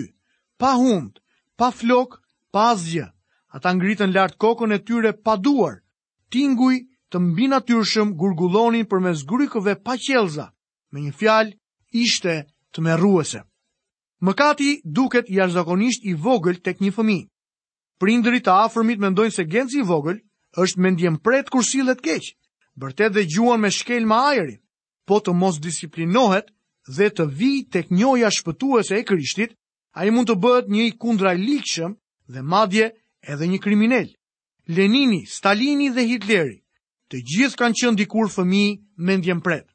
pa 0.59 0.69
hund, 0.79 1.17
pa 1.59 1.67
flok, 1.79 2.15
pa 2.53 2.69
azgjë. 2.71 3.09
Ata 3.57 3.73
ngritën 3.75 4.13
lartë 4.15 4.39
kokën 4.41 4.75
e 4.77 4.77
tyre 4.87 5.11
pa 5.25 5.35
duar, 5.43 5.75
tinguj 6.31 6.77
të 7.11 7.17
mbi 7.25 7.49
natyrshëm 7.51 8.15
gurgullonin 8.21 8.87
për 8.89 9.03
me 9.05 9.11
grykëve 9.31 9.75
pa 9.85 9.97
qelza, 10.07 10.45
me 10.93 11.03
një 11.03 11.13
fjalë 11.19 11.55
ishte 12.05 12.35
të 12.71 12.79
merruese. 12.87 13.41
Mëkati 14.27 14.69
duket 14.99 15.27
jashtëzakonisht 15.31 16.05
i 16.05 16.13
vogël 16.25 16.61
tek 16.63 16.79
një 16.83 16.93
fëmijë. 16.97 17.27
Prindërit 17.99 18.47
e 18.47 18.57
afërmit 18.67 19.03
mendojnë 19.03 19.35
se 19.35 19.43
genci 19.55 19.81
i 19.81 19.87
vogël 19.91 20.21
është 20.63 20.81
mendjen 20.85 21.17
pret 21.27 21.49
kur 21.51 21.65
sillet 21.73 21.99
keq 22.07 22.23
bërtet 22.79 23.11
dhe 23.15 23.23
gjuan 23.27 23.59
me 23.61 23.69
shkel 23.75 24.05
ma 24.07 24.19
ajerin, 24.31 24.59
po 25.07 25.19
të 25.19 25.33
mos 25.35 25.57
disiplinohet 25.59 26.47
dhe 26.95 27.09
të 27.17 27.25
vi 27.39 27.51
tek 27.73 27.89
kënjoja 27.91 28.29
shpëtuese 28.33 28.95
e 29.01 29.05
krishtit, 29.09 29.51
a 29.97 30.07
i 30.07 30.11
mund 30.13 30.29
të 30.29 30.35
bëhet 30.43 30.69
një 30.73 30.83
i 30.89 30.95
kundra 31.01 31.33
likëshëm 31.35 31.93
dhe 32.33 32.41
madje 32.51 32.87
edhe 33.31 33.45
një 33.51 33.59
kriminel. 33.65 34.09
Lenini, 34.69 35.23
Stalini 35.25 35.89
dhe 35.93 36.03
Hitleri, 36.07 36.57
të 37.09 37.19
gjithë 37.29 37.57
kanë 37.59 37.77
qënë 37.79 37.99
dikur 38.03 38.29
fëmi 38.31 38.63
me 39.01 39.15
ndjen 39.17 39.41
pret. 39.41 39.65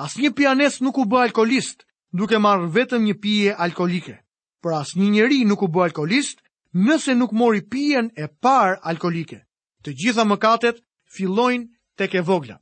As 0.00 0.16
një 0.18 0.30
pianes 0.34 0.80
nuk 0.82 0.96
u 0.98 1.04
bë 1.06 1.28
alkoholist, 1.28 1.84
duke 2.18 2.40
marrë 2.40 2.70
vetëm 2.76 3.04
një 3.08 3.14
pije 3.22 3.52
alkoholike. 3.60 4.16
Për 4.64 4.72
as 4.80 4.94
një 4.96 5.08
njeri 5.14 5.42
nuk 5.44 5.62
u 5.62 5.68
bë 5.68 5.84
alkoholist, 5.90 6.40
nëse 6.74 7.14
nuk 7.14 7.36
mori 7.36 7.60
pijen 7.62 8.08
e 8.16 8.26
par 8.42 8.80
alkoholike. 8.82 9.42
Të 9.84 9.90
gjitha 9.92 10.24
mëkatet 10.24 10.80
fillojnë 11.14 11.68
tek 11.96 12.14
e 12.14 12.20
vogla. 12.26 12.56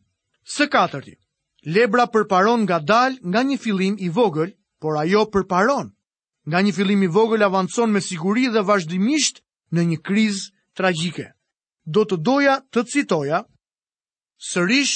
Së 0.56 0.66
katërti, 0.74 1.14
lebra 1.76 2.04
përparon 2.14 2.64
nga 2.66 2.78
dal 2.92 3.12
nga 3.30 3.40
një 3.48 3.56
fillim 3.64 3.96
i 3.98 4.08
vogël, 4.18 4.50
por 4.82 4.94
ajo 5.02 5.22
përparon. 5.32 5.88
Nga 6.50 6.58
një 6.66 6.72
fillim 6.78 7.02
i 7.02 7.08
vogël 7.18 7.44
avancon 7.46 7.90
me 7.94 8.00
siguri 8.02 8.44
dhe 8.54 8.62
vazhdimisht 8.70 9.36
në 9.74 9.80
një 9.90 9.98
krizë 10.08 10.50
tragjike. 10.78 11.26
Do 11.94 12.02
të 12.04 12.16
doja 12.28 12.56
të 12.72 12.84
citoja 12.92 13.38
sërish 14.50 14.94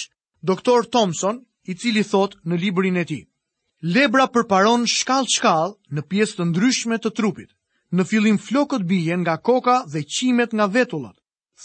doktor 0.50 0.86
Thompson, 0.94 1.36
i 1.70 1.74
cili 1.74 2.02
thot 2.06 2.34
në 2.46 2.56
librin 2.62 2.96
e 3.00 3.02
tij. 3.08 3.22
Lebra 3.94 4.26
përparon 4.34 4.84
shkallë-shkallë 4.96 5.74
në 5.98 6.02
pjesë 6.10 6.36
të 6.38 6.44
ndryshme 6.50 6.98
të 7.02 7.10
trupit. 7.18 7.50
Në 7.96 8.04
fillim 8.10 8.36
flokët 8.46 8.84
bijen 8.90 9.22
nga 9.26 9.34
koka 9.48 9.80
dhe 9.92 10.02
qimet 10.14 10.54
nga 10.54 10.66
vetullat. 10.76 11.16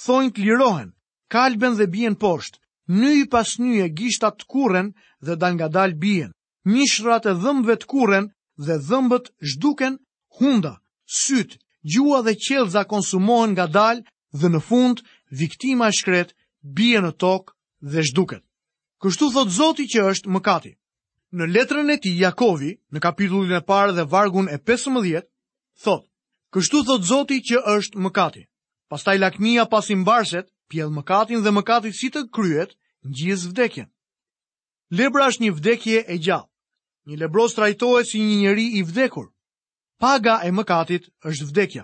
Thonjt 0.04 0.36
lirohen, 0.42 0.90
kalben 1.36 1.74
dhe 1.80 1.88
bjen 1.94 2.16
poshtë, 2.24 2.58
njëj 3.00 3.22
pas 3.34 3.50
e 3.84 3.88
gishtat 4.00 4.36
të 4.40 4.46
kuren 4.54 4.88
dhe 5.26 5.34
dan 5.42 5.54
nga 5.58 5.68
dal 5.78 5.92
bjen, 6.04 6.32
mishrat 6.74 7.24
e 7.32 7.34
dhëmbëve 7.42 7.76
të 7.82 7.86
kuren 7.94 8.26
dhe 8.66 8.76
dhëmbët 8.88 9.26
zhduken 9.52 9.94
hunda, 10.38 10.74
sytë, 11.22 11.56
gjua 11.94 12.20
dhe 12.26 12.34
qelza 12.46 12.82
konsumohen 12.94 13.52
nga 13.56 13.66
dal 13.78 13.98
dhe 14.40 14.48
në 14.54 14.60
fund, 14.70 14.98
viktima 15.42 15.86
e 15.92 15.96
shkret, 16.00 16.30
bjen 16.78 17.04
në 17.08 17.14
tokë 17.24 17.52
dhe 17.92 18.02
zhduket. 18.10 18.44
Kështu 19.02 19.26
thot 19.36 19.50
Zoti 19.60 19.86
që 19.92 20.00
është 20.12 20.30
më 20.34 20.40
kati. 20.50 20.74
Në 21.38 21.46
letrën 21.56 21.88
e 21.96 21.98
ti 22.04 22.12
Jakovi, 22.24 22.72
në 22.94 23.00
kapitullin 23.06 23.58
e 23.60 23.64
parë 23.72 23.96
dhe 23.98 24.06
vargun 24.14 24.52
e 24.52 24.58
15, 24.68 25.24
thot, 25.84 26.04
kështu 26.54 26.80
thot 26.88 27.08
Zoti 27.12 27.38
që 27.48 27.64
është 27.78 28.02
më 28.04 28.10
kati. 28.20 28.44
Pastaj 28.92 29.16
lakmia 29.24 29.64
pasim 29.74 30.04
barset, 30.08 30.52
pjellë 30.72 30.96
mëkatin 30.98 31.44
dhe 31.44 31.51
mëkatit 31.60 31.96
si 32.00 32.10
të 32.13 32.22
kryet, 32.36 32.72
në 33.04 33.16
gjizë 33.20 33.50
vdekjen. 33.51 33.90
Lebra 35.00 35.28
është 35.32 35.44
një 35.46 35.51
vdekje 35.60 36.00
e 36.13 36.18
gjallë. 36.25 36.48
Një 37.10 37.16
lebros 37.22 37.56
trajtohet 37.58 38.08
si 38.10 38.20
një 38.24 38.38
njeri 38.44 38.66
i 38.80 38.84
vdekur. 38.90 39.28
Paga 40.01 40.36
e 40.48 40.51
mëkatit 40.54 41.06
është 41.30 41.48
vdekja. 41.50 41.84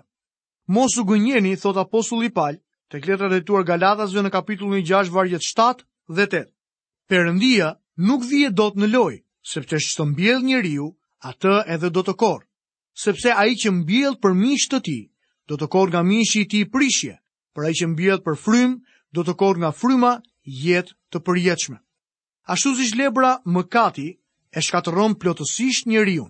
Mosu 0.76 1.04
gënjeni, 1.08 1.56
thot 1.62 1.80
apostulli 1.82 2.30
Paul, 2.36 2.58
tek 2.92 3.08
letrat 3.08 3.34
e 3.38 3.42
tuar 3.48 3.64
Galatasve 3.68 4.24
në 4.26 4.32
kapitullin 4.34 4.86
6 4.86 5.12
vargjet 5.16 5.44
7 5.48 5.84
dhe 6.18 6.26
8. 6.30 6.50
Perëndia 7.10 7.70
nuk 8.04 8.24
vije 8.28 8.52
dot 8.52 8.78
në 8.78 8.92
lojë, 8.94 9.22
sepse 9.54 9.80
çdo 9.92 10.06
mbjell 10.12 10.44
njeriu, 10.44 10.90
atë 11.30 11.56
edhe 11.74 11.90
do 11.96 12.04
të 12.06 12.14
korr. 12.22 12.44
Sepse 12.98 13.32
ai 13.32 13.56
që 13.62 13.72
mbjell 13.74 14.20
për 14.22 14.34
mishë 14.44 14.70
të 14.74 14.80
ti, 14.88 15.00
do 15.48 15.56
të 15.58 15.68
korr 15.74 15.90
nga 15.94 16.04
mishi 16.04 16.44
i 16.44 16.50
ti 16.52 16.66
prishje 16.70 17.16
për 17.58 17.66
ai 17.66 17.74
që 17.82 17.88
mbjetë 17.90 18.22
për 18.28 18.36
frym, 18.38 18.74
do 19.16 19.24
të 19.26 19.34
kohë 19.42 19.62
nga 19.66 19.72
fryma 19.74 20.12
jetë 20.62 20.94
të 21.12 21.22
përjetshme. 21.26 21.80
Ashtu 22.54 22.76
si 22.78 22.92
lebra 23.00 23.34
mëkati 23.50 24.08
e 24.54 24.60
shkatëron 24.62 25.18
plotësisht 25.20 25.90
njeriu, 25.90 26.28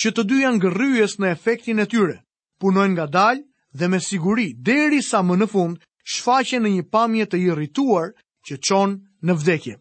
që 0.00 0.08
të 0.16 0.22
dy 0.30 0.38
janë 0.42 0.62
gërryes 0.64 1.18
në 1.20 1.30
efektin 1.36 1.84
e 1.84 1.86
tyre, 1.92 2.16
punojnë 2.60 2.94
nga 2.96 3.06
daljë 3.20 3.46
dhe 3.78 3.86
me 3.88 4.00
siguri 4.04 4.48
deri 4.68 5.02
sa 5.04 5.20
më 5.22 5.36
në 5.42 5.50
fund 5.52 5.84
shfaqe 6.12 6.56
në 6.62 6.72
një 6.78 6.86
pamje 6.94 7.26
të 7.28 7.42
irrituar 7.50 8.08
që 8.48 8.54
qonë 8.66 8.96
në 9.28 9.32
vdekje. 9.40 9.76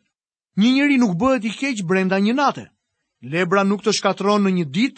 Një 0.60 0.70
njëri 0.76 0.98
nuk 1.02 1.16
bëhet 1.22 1.48
i 1.48 1.56
keqë 1.60 1.88
brenda 1.88 2.20
një 2.20 2.36
nate. 2.36 2.66
Lebra 3.34 3.64
nuk 3.64 3.82
të 3.84 3.96
shkatron 3.96 4.44
në 4.44 4.52
një 4.60 4.66
dit, 4.76 4.98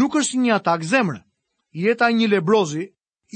nuk 0.00 0.16
është 0.16 0.40
një 0.40 0.56
atak 0.58 0.86
zemrë. 0.88 1.20
Jeta 1.84 2.08
një 2.14 2.30
lebrozi 2.32 2.84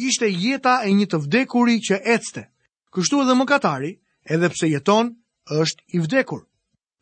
ishte 0.07 0.31
jeta 0.31 0.81
e 0.87 0.93
një 0.95 1.07
të 1.13 1.19
vdekuri 1.27 1.79
që 1.87 1.99
ecte. 2.15 2.45
Kështu 2.95 3.23
edhe 3.25 3.35
mëkatari, 3.39 3.93
edhe 4.31 4.49
pse 4.53 4.71
jeton, 4.71 5.13
është 5.49 5.83
i 5.97 6.01
vdekur. 6.05 6.45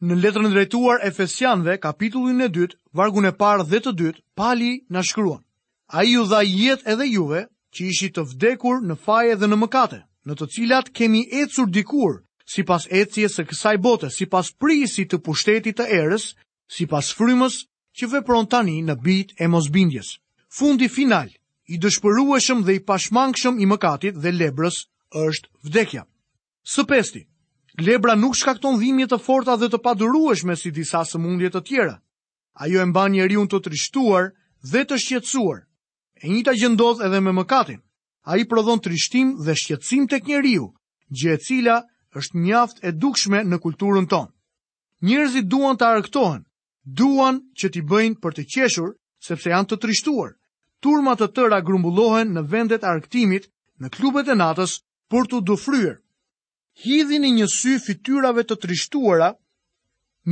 Në 0.04 0.14
letrën 0.22 0.52
drejtuar 0.52 1.02
Efesianëve, 1.08 1.78
kapitullin 1.80 2.42
e 2.44 2.48
dytë, 2.52 2.76
vargun 2.92 3.26
e 3.26 3.32
parë 3.32 3.64
dhe 3.70 3.80
të 3.80 3.92
dytë, 4.00 4.20
Pali 4.36 4.72
na 4.92 5.02
shkruan: 5.02 5.42
A 5.88 6.04
ju 6.04 6.24
dha 6.30 6.42
jetë 6.44 6.86
edhe 6.92 7.06
juve 7.08 7.40
që 7.72 7.80
ishi 7.90 8.10
të 8.14 8.22
vdekur 8.32 8.82
në 8.88 8.96
faje 9.06 9.36
dhe 9.40 9.48
në 9.48 9.56
mëkate, 9.62 10.00
në 10.26 10.32
të 10.36 10.46
cilat 10.56 10.90
kemi 10.96 11.22
ecur 11.40 11.68
dikur, 11.72 12.20
si 12.52 12.62
pas 12.62 12.84
ecjes 12.90 13.34
së 13.36 13.42
kësaj 13.48 13.76
bote, 13.82 14.10
si 14.10 14.26
pas 14.26 14.46
të 14.52 15.16
pushtetit 15.18 15.76
të 15.80 15.84
erës, 16.00 16.34
si 16.68 16.86
pas 16.86 17.06
frymës 17.16 17.56
që 17.98 18.04
vepron 18.12 18.46
tani 18.46 18.82
në 18.84 18.94
bit 19.04 19.28
e 19.40 19.46
mosbindjes. 19.48 20.18
Fundi 20.58 20.88
final 20.88 21.28
i 21.68 21.78
dëshpërueshëm 21.82 22.60
dhe 22.66 22.76
i 22.78 22.82
pashmangshëm 22.86 23.56
i 23.58 23.66
mëkatit 23.66 24.18
dhe 24.22 24.30
lebrës 24.32 24.76
është 25.20 25.50
vdekja. 25.66 26.02
Së 26.66 26.84
pesti, 26.86 27.22
lebra 27.82 28.14
nuk 28.16 28.36
shkakton 28.38 28.78
dhimjet 28.80 29.10
të 29.12 29.18
forta 29.26 29.56
dhe 29.58 29.68
të 29.70 29.80
padurueshme 29.84 30.56
si 30.60 30.70
disa 30.76 31.02
sëmundje 31.06 31.50
të 31.54 31.62
tjera. 31.68 31.96
Ajo 32.62 32.80
e 32.82 32.86
mba 32.90 33.06
njeriun 33.08 33.48
të 33.50 33.60
trishtuar 33.66 34.30
dhe 34.70 34.84
të 34.86 34.96
shqetsuar. 35.02 35.58
E 36.22 36.26
njëta 36.30 36.54
gjëndodh 36.56 37.02
edhe 37.06 37.20
me 37.20 37.34
mëkatin. 37.36 37.82
A 38.30 38.38
i 38.40 38.46
prodhon 38.50 38.80
trishtim 38.82 39.34
dhe 39.44 39.54
shqetsim 39.54 40.06
të 40.10 40.22
njeriu, 40.26 40.70
gjë 41.14 41.34
e 41.36 41.42
cila 41.46 41.76
është 42.18 42.38
mjaft 42.42 42.78
e 42.82 42.90
dukshme 42.92 43.42
në 43.46 43.58
kulturën 43.62 44.06
tonë. 44.10 44.30
Njerëzit 45.06 45.46
duan 45.52 45.76
të 45.76 45.84
arëktohen, 45.86 46.42
duan 46.98 47.38
që 47.58 47.68
t'i 47.70 47.82
bëjnë 47.90 48.18
për 48.24 48.32
të 48.38 48.44
qeshur, 48.54 48.90
sepse 49.28 49.52
janë 49.52 49.68
të 49.70 49.76
trishtuar, 49.84 50.32
turma 50.86 51.16
të 51.18 51.26
tëra 51.36 51.58
grumbullohen 51.66 52.28
në 52.36 52.42
vendet 52.52 52.84
arktimit 52.86 53.48
në 53.82 53.88
klubet 53.96 54.28
e 54.30 54.36
natës 54.38 54.76
për 55.10 55.24
të 55.32 55.40
dofryer. 55.48 55.96
Hidhin 56.84 57.24
i 57.26 57.32
një 57.40 57.48
sy 57.54 57.72
fityrave 57.86 58.44
të 58.46 58.56
trishtuara 58.64 59.32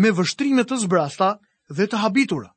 me 0.02 0.12
vështrimet 0.18 0.68
të 0.70 0.78
zbrasta 0.84 1.32
dhe 1.76 1.88
të 1.90 2.04
habitura. 2.04 2.52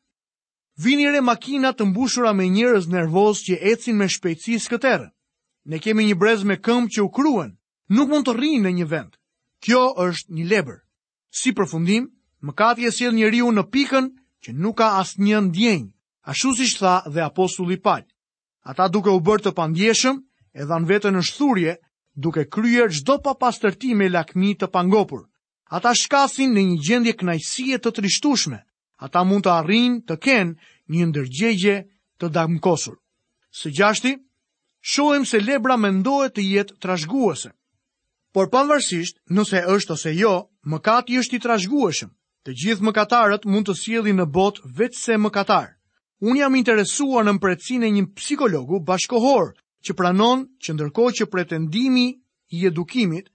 Vinire 0.86 1.24
makina 1.26 1.72
të 1.74 1.88
mbushura 1.90 2.36
me 2.38 2.46
njërez 2.60 2.86
nervos 2.94 3.42
që 3.48 3.58
ecin 3.74 3.98
me 3.98 4.06
shpejtësi 4.14 4.60
së 4.66 4.72
këtere. 4.76 5.08
Ne 5.72 5.82
kemi 5.84 6.06
një 6.06 6.20
brez 6.22 6.44
me 6.46 6.60
këm 6.68 6.86
që 6.94 7.02
u 7.02 7.10
kruen, 7.18 7.56
nuk 7.98 8.14
mund 8.14 8.28
të 8.30 8.38
rinë 8.38 8.66
në 8.68 8.76
një 8.80 8.88
vend. 8.94 9.18
Kjo 9.64 9.82
është 10.06 10.38
një 10.38 10.46
leber. 10.52 10.78
Si 11.40 11.50
përfundim, 11.58 12.06
më 12.46 12.54
katje 12.62 12.92
si 12.94 13.06
edhe 13.10 13.18
njëriu 13.24 13.50
në 13.56 13.66
pikën 13.74 14.12
që 14.46 14.54
nuk 14.54 14.78
ka 14.80 14.94
asë 15.02 15.24
një 15.26 15.42
ndjenjë. 15.50 15.92
A 16.30 16.34
shu 16.34 16.52
si 16.56 16.66
dhe 17.08 17.22
apostulli 17.22 17.78
pal. 17.80 18.04
Ata 18.68 18.88
duke 18.92 19.10
u 19.16 19.20
bërë 19.24 19.44
të 19.46 19.52
pandjeshëm, 19.56 20.18
edhe 20.60 20.76
në 20.84 20.88
vetën 20.90 21.14
në 21.16 21.22
shthurje, 21.24 21.76
duke 22.26 22.44
kryer 22.52 22.92
gjdo 22.92 23.16
pa 23.24 23.32
pas 23.40 23.56
tërti 23.64 23.94
me 23.96 24.10
lakmi 24.12 24.52
të 24.60 24.68
pangopur. 24.76 25.22
Ata 25.72 25.94
shkasin 25.96 26.52
në 26.52 26.62
një 26.68 26.76
gjendje 26.88 27.14
knajsie 27.22 27.78
të 27.80 27.94
trishtushme. 27.96 28.60
Ata 29.08 29.24
mund 29.24 29.46
të 29.48 29.54
arrin 29.54 29.94
të 30.08 30.18
ken 30.28 30.52
një 30.92 31.06
ndërgjegje 31.14 31.76
të 32.20 32.30
damkosur. 32.36 33.00
Së 33.62 33.72
gjashti, 33.80 34.14
shojmë 34.94 35.30
se 35.32 35.40
lebra 35.48 35.78
me 35.80 35.94
ndohet 36.02 36.36
të 36.36 36.44
jetë 36.50 36.78
trashguese. 36.84 37.54
Por 38.36 38.52
pavarësisht, 38.52 39.16
nëse 39.32 39.64
është 39.78 39.94
ose 39.96 40.16
jo, 40.20 40.36
mëkati 40.74 41.22
është 41.24 41.40
i 41.40 41.42
trashgueshëm. 41.48 42.12
Të 42.44 42.58
gjithë 42.62 42.86
mëkatarët 42.90 43.48
mund 43.48 43.72
të 43.72 43.78
sjellin 43.82 44.20
në 44.20 44.26
botë 44.36 44.68
vetëm 44.82 45.24
mëkatar. 45.30 45.77
Unë 46.26 46.40
jam 46.42 46.56
interesuar 46.58 47.26
në 47.28 47.36
mpretësin 47.38 47.84
e 47.86 47.90
një 47.94 48.04
psikologu 48.18 48.80
bashkohor 48.82 49.52
që 49.86 49.94
pranon 50.00 50.48
që 50.66 50.74
ndërko 50.74 51.10
që 51.20 51.28
pretendimi 51.30 52.08
i 52.58 52.64
edukimit 52.70 53.28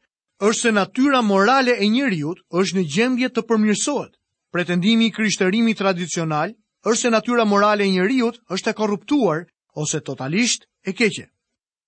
është 0.43 0.61
se 0.63 0.73
natyra 0.75 1.21
morale 1.23 1.77
e 1.79 1.87
njëriut 1.87 2.41
është 2.59 2.77
në 2.81 2.85
gjendje 2.95 3.29
të 3.31 3.45
përmjërsohet. 3.51 4.13
Pretendimi 4.53 5.07
i 5.07 5.15
krishterimi 5.19 5.75
tradicional 5.79 6.55
është 6.83 7.01
se 7.05 7.13
natyra 7.15 7.47
morale 7.47 7.87
e 7.87 7.93
njëriut 7.95 8.43
është 8.57 8.75
e 8.75 8.75
korruptuar 8.81 9.45
ose 9.79 10.01
totalisht 10.01 10.67
e 10.83 10.93
keqe. 10.93 11.29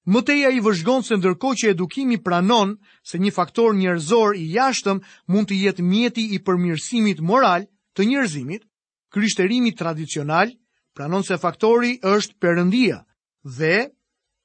Mëteja 0.06 0.52
i 0.54 0.60
vëzhgon 0.60 1.02
se 1.02 1.16
ndërko 1.18 1.56
që 1.58 1.72
edukimi 1.74 2.20
pranon 2.22 2.76
se 3.08 3.18
një 3.18 3.32
faktor 3.34 3.74
njërzor 3.74 4.36
i 4.38 4.46
jashtëm 4.54 5.00
mund 5.26 5.50
të 5.50 5.58
jetë 5.64 5.82
mjeti 5.90 6.24
i 6.36 6.38
përmjërsimit 6.44 7.20
moral 7.24 7.66
të 7.96 8.04
njërzimit, 8.10 8.62
krishterimi 9.12 9.74
tradicional, 9.74 10.52
pranon 10.94 11.26
se 11.26 11.36
faktori 11.42 11.96
është 12.06 12.38
përëndia 12.40 13.02
dhe 13.58 13.76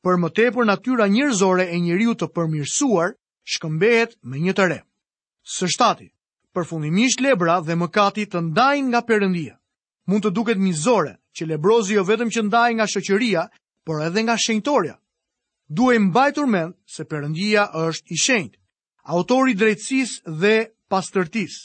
për 0.04 0.16
më 0.22 0.30
tepër 0.38 0.66
natyra 0.68 1.06
njerëzore 1.14 1.66
e 1.76 1.80
njeriu 1.84 2.14
të 2.18 2.28
përmirësuar 2.36 3.14
shkëmbehet 3.54 4.18
me 4.24 4.38
një 4.42 4.54
të 4.58 4.66
re. 4.72 4.80
Së 5.56 5.68
shtati, 5.76 6.10
përfundimisht 6.54 7.22
lebra 7.22 7.60
dhe 7.66 7.76
mëkati 7.76 8.26
të 8.32 8.40
ndajnë 8.50 8.88
nga 8.90 9.02
përëndia, 9.08 9.56
Mund 10.10 10.24
të 10.26 10.30
duket 10.34 10.58
mizore 10.58 11.14
që 11.38 11.46
lebrozi 11.46 11.94
jo 12.00 12.04
vetëm 12.04 12.32
që 12.34 12.42
ndajnë 12.48 12.78
nga 12.80 12.86
shoqëria, 12.90 13.44
por 13.86 14.02
edhe 14.02 14.24
nga 14.24 14.36
shenjtoria. 14.42 14.96
Duhet 15.70 16.02
mbajtur 16.02 16.48
mend 16.50 16.74
se 16.90 17.04
përëndia 17.06 17.68
është 17.86 18.10
i 18.16 18.18
shenjtë, 18.24 18.58
autori 19.14 19.54
drejtsis 19.54 20.24
drejtësisë 20.24 20.40
dhe 20.42 20.56
pastërtisë. 20.90 21.60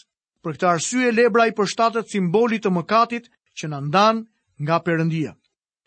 Për 0.45 0.53
këtë 0.59 0.69
arsye 0.73 1.13
lebra 1.17 1.47
i 1.49 1.57
përshtatet 1.57 2.13
simbolit 2.13 2.67
të 2.69 2.75
mëkatit 2.77 3.33
që 3.57 3.67
na 3.73 3.81
ndan 3.81 4.21
nga 4.63 4.79
përëndia. 4.85 5.33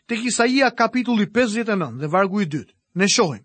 Tek 0.08 0.24
Isaia 0.28 0.70
kapitulli 0.70 1.26
59 1.26 1.98
dhe 2.00 2.06
vargu 2.08 2.40
i 2.40 2.44
2, 2.46 2.62
ne 2.94 3.06
shohim, 3.08 3.44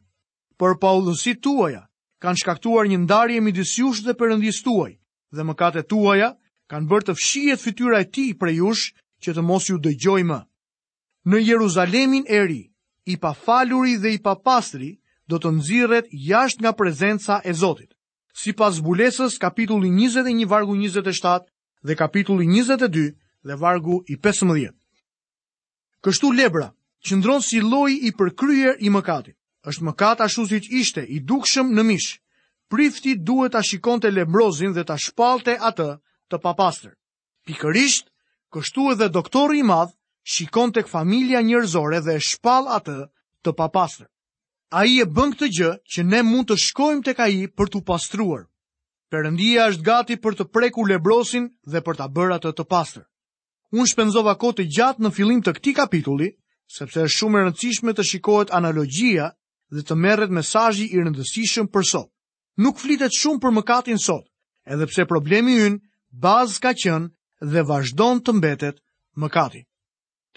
për 0.59 0.77
paullësi 0.79 1.33
tuaja 1.43 1.83
kanë 2.23 2.39
shkaktuar 2.39 2.87
një 2.87 2.97
ndarje 3.03 3.39
midis 3.43 3.73
jush 3.79 3.99
dhe 4.03 4.15
përëndis 4.15 4.63
tuaj, 4.63 4.93
dhe 5.35 5.53
kate 5.57 5.83
tuaja 5.83 6.33
kanë 6.69 6.87
bërë 6.87 7.05
të 7.07 7.13
fshijet 7.19 7.59
fytyra 7.59 7.99
e 8.03 8.07
ti 8.09 8.33
për 8.39 8.49
jush 8.55 8.93
që 9.23 9.33
të 9.35 9.41
mos 9.43 9.67
ju 9.69 9.77
dëgjoj 9.79 10.23
më. 10.23 10.39
Në 11.27 11.37
Jeruzalemin 11.47 12.23
e 12.27 12.39
ri, 12.47 12.63
i 13.05 13.17
pa 13.19 13.33
faluri 13.33 13.95
dhe 13.99 14.13
i 14.15 14.19
pa 14.19 14.35
pastri, 14.35 14.99
do 15.27 15.37
të 15.39 15.49
nëziret 15.55 16.07
jasht 16.11 16.59
nga 16.61 16.71
prezenca 16.71 17.39
e 17.43 17.53
Zotit. 17.53 17.91
Si 18.35 18.51
pas 18.53 18.79
bulesës 18.83 19.37
kapitulli 19.39 19.89
21 19.91 20.47
vargu 20.47 20.75
27 20.75 21.43
dhe 21.87 21.93
kapitulli 21.95 22.45
22 22.47 23.11
dhe 23.43 23.55
vargu 23.55 24.01
i 24.07 24.15
15. 24.15 24.71
Kështu 26.03 26.29
lebra, 26.35 26.65
që 27.07 27.15
ndronë 27.21 27.45
si 27.49 27.59
loj 27.65 27.93
i 27.95 28.11
përkryer 28.19 28.73
i 28.87 28.91
mëkatit. 28.91 29.35
është 29.71 29.85
mëkat 29.87 30.19
a 30.19 30.25
shusit 30.33 30.65
ishte 30.79 30.99
i 30.99 31.19
dukshëm 31.31 31.69
në 31.75 31.83
mish, 31.89 32.07
prifti 32.73 33.13
duhet 33.29 33.55
a 33.55 33.61
shikon 33.67 34.01
të 34.03 34.09
lebrozin 34.11 34.73
dhe 34.75 34.83
të 34.89 34.97
shpalte 35.03 35.53
atë 35.69 35.85
të 36.31 36.39
papastër. 36.47 36.91
Pikërisht, 37.47 38.11
kështu 38.51 38.89
edhe 38.95 39.07
doktor 39.19 39.55
i 39.55 39.61
madhë 39.69 39.95
shikon 40.33 40.75
të 40.75 40.83
këfamilia 40.89 41.39
njërzore 41.47 42.01
dhe 42.09 42.17
shpal 42.31 42.67
atë 42.79 42.97
të 43.43 43.55
papastër. 43.61 44.09
A 44.75 44.83
i 44.91 44.99
e 44.99 45.05
bën 45.15 45.31
të 45.39 45.47
gjë 45.57 45.71
që 45.93 46.03
ne 46.11 46.21
mund 46.31 46.51
të 46.51 46.59
shkojmë 46.65 47.03
të 47.07 47.15
ka 47.21 47.29
i 47.31 47.47
për 47.55 47.67
të 47.75 47.83
pastruar. 47.91 48.43
Përëndia 49.11 49.71
është 49.71 49.85
gati 49.89 50.19
për 50.23 50.33
të 50.41 50.49
preku 50.55 50.83
lebrosin 50.91 51.45
dhe 51.71 51.79
për 51.87 52.01
të 52.03 52.11
bërë 52.17 52.35
atë 52.41 52.51
të 52.59 52.67
pastër 52.75 53.05
unë 53.73 53.89
shpenzova 53.89 54.35
kohë 54.41 54.55
të 54.59 54.63
gjatë 54.75 55.03
në 55.03 55.09
fillim 55.17 55.39
të 55.41 55.51
këtij 55.57 55.73
kapitulli, 55.79 56.27
sepse 56.73 57.03
është 57.07 57.13
shumë 57.17 57.39
e 57.39 57.45
rëndësishme 57.47 57.93
të 57.97 58.03
shikohet 58.11 58.51
analogjia 58.57 59.29
dhe 59.73 59.81
të 59.87 59.97
merret 60.03 60.33
mesazhi 60.37 60.85
i 60.93 61.01
rëndësishëm 61.01 61.69
për 61.73 61.87
sot. 61.91 62.09
Nuk 62.61 62.77
flitet 62.83 63.13
shumë 63.17 63.41
për 63.41 63.55
mëkatin 63.57 63.97
sot, 64.03 64.27
edhe 64.69 64.85
pse 64.91 65.07
problemi 65.09 65.55
ynë 65.65 65.79
bazë 66.21 66.59
ka 66.61 66.73
qenë 66.83 67.09
dhe 67.53 67.65
vazhdon 67.71 68.21
të 68.21 68.35
mbetet 68.37 68.77
mëkati. 69.23 69.63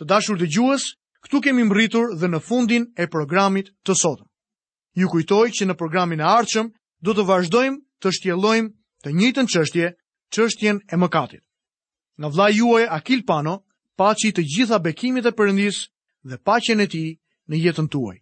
Të 0.00 0.08
dashur 0.08 0.40
dëgjues, 0.40 0.86
këtu 1.28 1.42
kemi 1.44 1.68
mbritur 1.68 2.16
dhe 2.16 2.32
në 2.32 2.40
fundin 2.46 2.88
e 2.96 3.04
programit 3.12 3.68
të 3.84 3.92
sotëm. 4.00 4.26
Ju 4.96 5.12
kujtoj 5.12 5.50
që 5.52 5.68
në 5.68 5.74
programin 5.76 6.24
e 6.24 6.28
ardhshëm 6.40 6.70
do 7.04 7.12
të 7.12 7.26
vazhdojmë 7.28 7.84
të 8.00 8.12
shtjellojmë 8.16 8.72
të 9.04 9.12
njëjtën 9.12 9.50
çështje, 9.52 9.92
çështjen 10.32 10.80
e 10.88 10.96
mëkatit 11.00 11.44
nga 12.18 12.28
vla 12.28 12.48
juaj 12.52 12.86
Akil 12.90 13.22
Pano, 13.26 13.58
paci 14.00 14.30
të 14.32 14.44
gjitha 14.52 14.78
bekimit 14.86 15.26
e 15.28 15.32
përëndis 15.38 15.78
dhe 16.28 16.40
pacjen 16.46 16.80
e 16.80 16.86
ti 16.88 17.04
në 17.48 17.56
jetën 17.66 17.88
tuaj. 17.92 18.18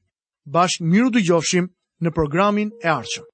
Bashk 0.54 0.82
miru 0.90 1.10
dë 1.14 1.24
gjofshim 1.28 1.70
në 2.04 2.10
programin 2.14 2.74
e 2.84 2.88
arqëm. 2.98 3.22